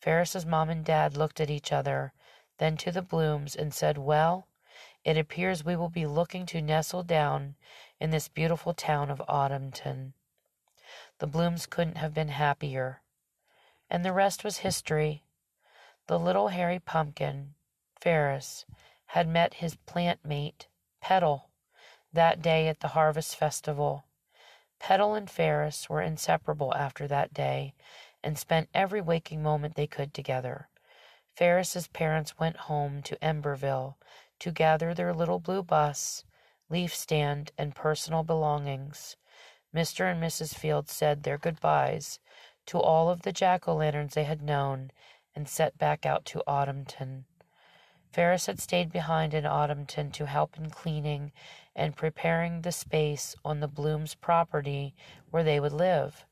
Ferris's 0.00 0.46
mom 0.46 0.70
and 0.70 0.86
dad 0.86 1.18
looked 1.18 1.38
at 1.38 1.50
each 1.50 1.70
other 1.70 2.14
then 2.56 2.78
to 2.78 2.90
the 2.90 3.02
Blooms, 3.02 3.54
and 3.54 3.74
said, 3.74 3.98
Well, 3.98 4.46
it 5.04 5.18
appears 5.18 5.62
we 5.62 5.76
will 5.76 5.90
be 5.90 6.06
looking 6.06 6.46
to 6.46 6.62
nestle 6.62 7.02
down 7.02 7.56
in 8.00 8.08
this 8.08 8.28
beautiful 8.28 8.72
town 8.72 9.10
of 9.10 9.20
Autumnton. 9.28 10.14
The 11.18 11.26
Blooms 11.26 11.66
couldn't 11.66 11.98
have 11.98 12.14
been 12.14 12.28
happier. 12.28 13.02
And 13.90 14.02
the 14.02 14.14
rest 14.14 14.44
was 14.44 14.58
history. 14.58 15.24
The 16.06 16.18
little 16.18 16.48
hairy 16.48 16.78
pumpkin, 16.78 17.54
Ferris, 18.00 18.64
had 19.08 19.28
met 19.28 19.54
his 19.54 19.76
plant 19.76 20.24
mate, 20.24 20.68
Petal, 21.02 21.50
that 22.14 22.40
day 22.40 22.68
at 22.68 22.80
the 22.80 22.88
harvest 22.88 23.36
festival. 23.36 24.04
Petal 24.78 25.14
and 25.14 25.30
Ferris 25.30 25.88
were 25.88 26.02
inseparable 26.02 26.74
after 26.74 27.06
that 27.06 27.32
day 27.32 27.74
and 28.22 28.38
spent 28.38 28.68
every 28.74 29.00
waking 29.00 29.42
moment 29.42 29.74
they 29.74 29.86
could 29.86 30.14
together. 30.14 30.68
Ferris's 31.36 31.88
parents 31.88 32.38
went 32.38 32.56
home 32.56 33.02
to 33.02 33.16
Emberville 33.16 33.96
to 34.38 34.50
gather 34.50 34.94
their 34.94 35.12
little 35.12 35.40
blue 35.40 35.62
bus, 35.62 36.24
leaf 36.68 36.94
stand, 36.94 37.52
and 37.58 37.74
personal 37.74 38.22
belongings. 38.22 39.16
Mr. 39.74 40.10
and 40.10 40.22
Mrs. 40.22 40.54
Field 40.54 40.88
said 40.88 41.22
their 41.22 41.38
goodbyes 41.38 42.20
to 42.66 42.80
all 42.80 43.10
of 43.10 43.22
the 43.22 43.32
jack 43.32 43.66
o' 43.68 43.74
lanterns 43.74 44.14
they 44.14 44.24
had 44.24 44.40
known 44.40 44.90
and 45.34 45.48
set 45.48 45.76
back 45.76 46.06
out 46.06 46.24
to 46.24 46.42
Autumnton. 46.46 47.24
Ferris 48.12 48.46
had 48.46 48.60
stayed 48.60 48.92
behind 48.92 49.34
in 49.34 49.44
Autumnton 49.44 50.12
to 50.12 50.26
help 50.26 50.56
in 50.56 50.70
cleaning 50.70 51.32
and 51.76 51.96
preparing 51.96 52.60
the 52.60 52.72
space 52.72 53.34
on 53.44 53.60
the 53.60 53.68
Blooms' 53.68 54.14
property 54.14 54.94
where 55.30 55.44
they 55.44 55.58
would 55.58 55.72
live. 55.72 56.24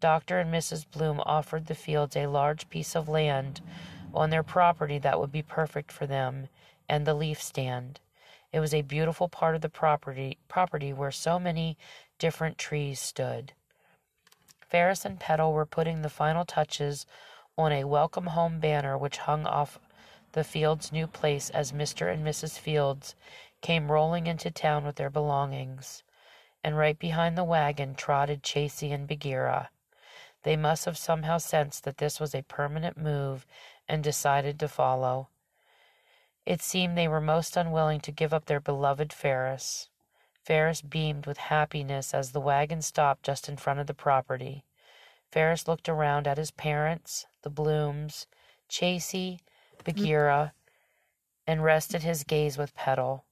Dr. 0.00 0.38
and 0.38 0.52
Mrs. 0.52 0.88
Bloom 0.90 1.20
offered 1.26 1.66
the 1.66 1.74
Fields 1.74 2.16
a 2.16 2.26
large 2.26 2.68
piece 2.68 2.94
of 2.94 3.08
land 3.08 3.60
on 4.14 4.30
their 4.30 4.42
property 4.42 4.98
that 4.98 5.20
would 5.20 5.32
be 5.32 5.42
perfect 5.42 5.90
for 5.92 6.06
them 6.06 6.48
and 6.88 7.06
the 7.06 7.14
leaf 7.14 7.42
stand. 7.42 8.00
It 8.52 8.60
was 8.60 8.72
a 8.72 8.82
beautiful 8.82 9.28
part 9.28 9.54
of 9.54 9.60
the 9.60 9.68
property 9.68 10.38
property 10.48 10.92
where 10.92 11.10
so 11.10 11.38
many 11.38 11.76
different 12.18 12.56
trees 12.56 12.98
stood. 12.98 13.52
Ferris 14.60 15.04
and 15.04 15.20
Petal 15.20 15.52
were 15.52 15.66
putting 15.66 16.02
the 16.02 16.08
final 16.08 16.44
touches 16.44 17.06
on 17.56 17.72
a 17.72 17.84
welcome 17.84 18.26
home 18.26 18.60
banner 18.60 18.96
which 18.96 19.18
hung 19.18 19.46
off 19.46 19.78
the 20.32 20.44
Fields' 20.44 20.92
new 20.92 21.06
place 21.06 21.50
as 21.50 21.72
Mr. 21.72 22.12
and 22.12 22.24
Mrs. 22.24 22.58
Fields 22.58 23.14
came 23.60 23.90
rolling 23.90 24.26
into 24.26 24.50
town 24.50 24.84
with 24.84 24.96
their 24.96 25.10
belongings. 25.10 26.02
And 26.62 26.76
right 26.76 26.98
behind 26.98 27.38
the 27.38 27.44
wagon 27.44 27.94
trotted 27.94 28.42
Chasey 28.42 28.92
and 28.92 29.06
Bagheera. 29.06 29.70
They 30.42 30.56
must 30.56 30.84
have 30.84 30.98
somehow 30.98 31.38
sensed 31.38 31.84
that 31.84 31.98
this 31.98 32.20
was 32.20 32.34
a 32.34 32.42
permanent 32.42 32.96
move 32.96 33.46
and 33.88 34.02
decided 34.02 34.58
to 34.60 34.68
follow. 34.68 35.28
It 36.46 36.62
seemed 36.62 36.96
they 36.96 37.08
were 37.08 37.20
most 37.20 37.56
unwilling 37.56 38.00
to 38.00 38.12
give 38.12 38.32
up 38.32 38.46
their 38.46 38.60
beloved 38.60 39.12
Ferris. 39.12 39.88
Ferris 40.42 40.80
beamed 40.80 41.26
with 41.26 41.36
happiness 41.36 42.14
as 42.14 42.32
the 42.32 42.40
wagon 42.40 42.80
stopped 42.80 43.22
just 43.22 43.48
in 43.48 43.56
front 43.56 43.80
of 43.80 43.86
the 43.86 43.94
property. 43.94 44.64
Ferris 45.30 45.68
looked 45.68 45.88
around 45.88 46.26
at 46.26 46.38
his 46.38 46.50
parents, 46.50 47.26
the 47.42 47.50
Blooms, 47.50 48.26
Chasey, 48.68 49.40
mm. 49.40 49.84
Bagheera, 49.84 50.54
and 51.46 51.62
rested 51.62 52.02
his 52.02 52.24
gaze 52.24 52.56
with 52.56 52.74
Petal. 52.74 53.24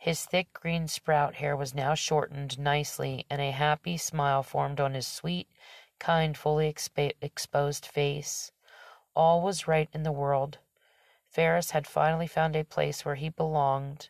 His 0.00 0.24
thick 0.24 0.54
green 0.54 0.88
sprout 0.88 1.34
hair 1.34 1.54
was 1.54 1.74
now 1.74 1.94
shortened 1.94 2.58
nicely, 2.58 3.26
and 3.28 3.38
a 3.38 3.50
happy 3.50 3.98
smile 3.98 4.42
formed 4.42 4.80
on 4.80 4.94
his 4.94 5.06
sweet, 5.06 5.46
kind, 5.98 6.38
fully 6.38 6.74
exposed 7.20 7.84
face. 7.84 8.50
All 9.14 9.42
was 9.42 9.68
right 9.68 9.90
in 9.92 10.02
the 10.02 10.10
world. 10.10 10.56
Ferris 11.28 11.72
had 11.72 11.86
finally 11.86 12.26
found 12.26 12.56
a 12.56 12.64
place 12.64 13.04
where 13.04 13.16
he 13.16 13.28
belonged 13.28 14.08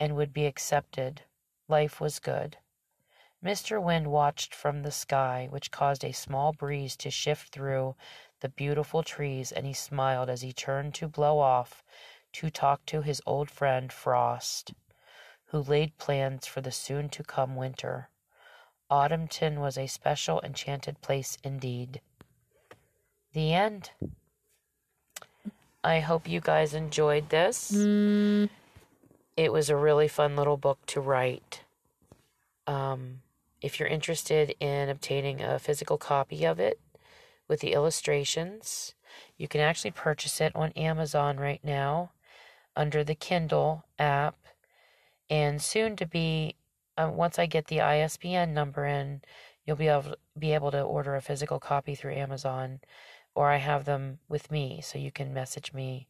and 0.00 0.16
would 0.16 0.32
be 0.32 0.46
accepted. 0.46 1.20
Life 1.68 2.00
was 2.00 2.18
good. 2.18 2.56
Mr. 3.44 3.78
Wind 3.80 4.06
watched 4.10 4.54
from 4.54 4.82
the 4.82 4.90
sky, 4.90 5.48
which 5.50 5.70
caused 5.70 6.02
a 6.02 6.12
small 6.12 6.54
breeze 6.54 6.96
to 6.96 7.10
shift 7.10 7.52
through 7.52 7.94
the 8.40 8.48
beautiful 8.48 9.02
trees, 9.02 9.52
and 9.52 9.66
he 9.66 9.74
smiled 9.74 10.30
as 10.30 10.40
he 10.40 10.54
turned 10.54 10.94
to 10.94 11.06
blow 11.08 11.38
off 11.38 11.84
to 12.32 12.48
talk 12.48 12.86
to 12.86 13.02
his 13.02 13.20
old 13.26 13.50
friend 13.50 13.92
Frost, 13.92 14.72
who 15.50 15.60
laid 15.60 15.96
plans 15.98 16.46
for 16.46 16.60
the 16.60 16.72
soon 16.72 17.08
to 17.10 17.22
come 17.22 17.56
winter. 17.56 18.08
Autumnton 18.90 19.58
was 19.58 19.78
a 19.78 19.86
special, 19.86 20.40
enchanted 20.42 21.00
place 21.00 21.38
indeed. 21.44 22.00
The 23.32 23.52
end. 23.54 23.90
I 25.82 26.00
hope 26.00 26.28
you 26.28 26.40
guys 26.40 26.74
enjoyed 26.74 27.30
this. 27.30 27.70
It 29.36 29.52
was 29.52 29.70
a 29.70 29.76
really 29.76 30.08
fun 30.08 30.36
little 30.36 30.56
book 30.56 30.78
to 30.86 31.00
write. 31.00 31.62
Um, 32.66 33.22
if 33.62 33.78
you're 33.78 33.88
interested 33.88 34.54
in 34.60 34.88
obtaining 34.88 35.40
a 35.42 35.58
physical 35.58 35.98
copy 35.98 36.44
of 36.44 36.60
it 36.60 36.80
with 37.48 37.60
the 37.60 37.72
illustrations, 37.72 38.94
you 39.36 39.48
can 39.48 39.60
actually 39.60 39.90
purchase 39.92 40.40
it 40.40 40.54
on 40.54 40.72
Amazon 40.72 41.38
right 41.38 41.62
now 41.64 42.10
under 42.76 43.02
the 43.02 43.14
Kindle 43.14 43.84
app. 43.98 44.36
And 45.30 45.62
soon 45.62 45.96
to 45.96 46.06
be, 46.06 46.56
uh, 46.98 47.10
once 47.12 47.38
I 47.38 47.46
get 47.46 47.68
the 47.68 47.80
ISBN 47.80 48.52
number 48.52 48.84
in, 48.84 49.22
you'll 49.64 49.76
be 49.76 49.88
able, 49.88 50.16
be 50.38 50.52
able 50.52 50.72
to 50.72 50.82
order 50.82 51.14
a 51.14 51.22
physical 51.22 51.58
copy 51.58 51.94
through 51.94 52.14
Amazon, 52.14 52.80
or 53.34 53.48
I 53.48 53.56
have 53.56 53.84
them 53.86 54.18
with 54.28 54.50
me, 54.50 54.80
so 54.82 54.98
you 54.98 55.12
can 55.12 55.32
message 55.32 55.72
me 55.72 56.08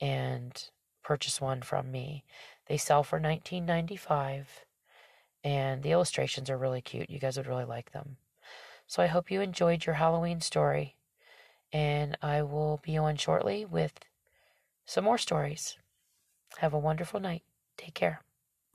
and 0.00 0.70
purchase 1.02 1.40
one 1.40 1.62
from 1.62 1.90
me. 1.90 2.24
They 2.66 2.76
sell 2.76 3.02
for 3.04 3.20
$19.95 3.20 4.44
and 5.44 5.82
the 5.82 5.92
illustrations 5.92 6.50
are 6.50 6.58
really 6.58 6.80
cute. 6.80 7.10
You 7.10 7.18
guys 7.18 7.36
would 7.36 7.46
really 7.46 7.64
like 7.64 7.92
them. 7.92 8.16
So 8.86 9.02
I 9.02 9.06
hope 9.06 9.30
you 9.30 9.40
enjoyed 9.40 9.86
your 9.86 9.96
Halloween 9.96 10.40
story, 10.40 10.96
and 11.72 12.16
I 12.22 12.42
will 12.42 12.80
be 12.82 12.96
on 12.96 13.16
shortly 13.16 13.64
with 13.64 14.00
some 14.86 15.04
more 15.04 15.18
stories. 15.18 15.76
Have 16.58 16.72
a 16.72 16.78
wonderful 16.78 17.20
night. 17.20 17.42
Take 17.76 17.94
care. 17.94 18.22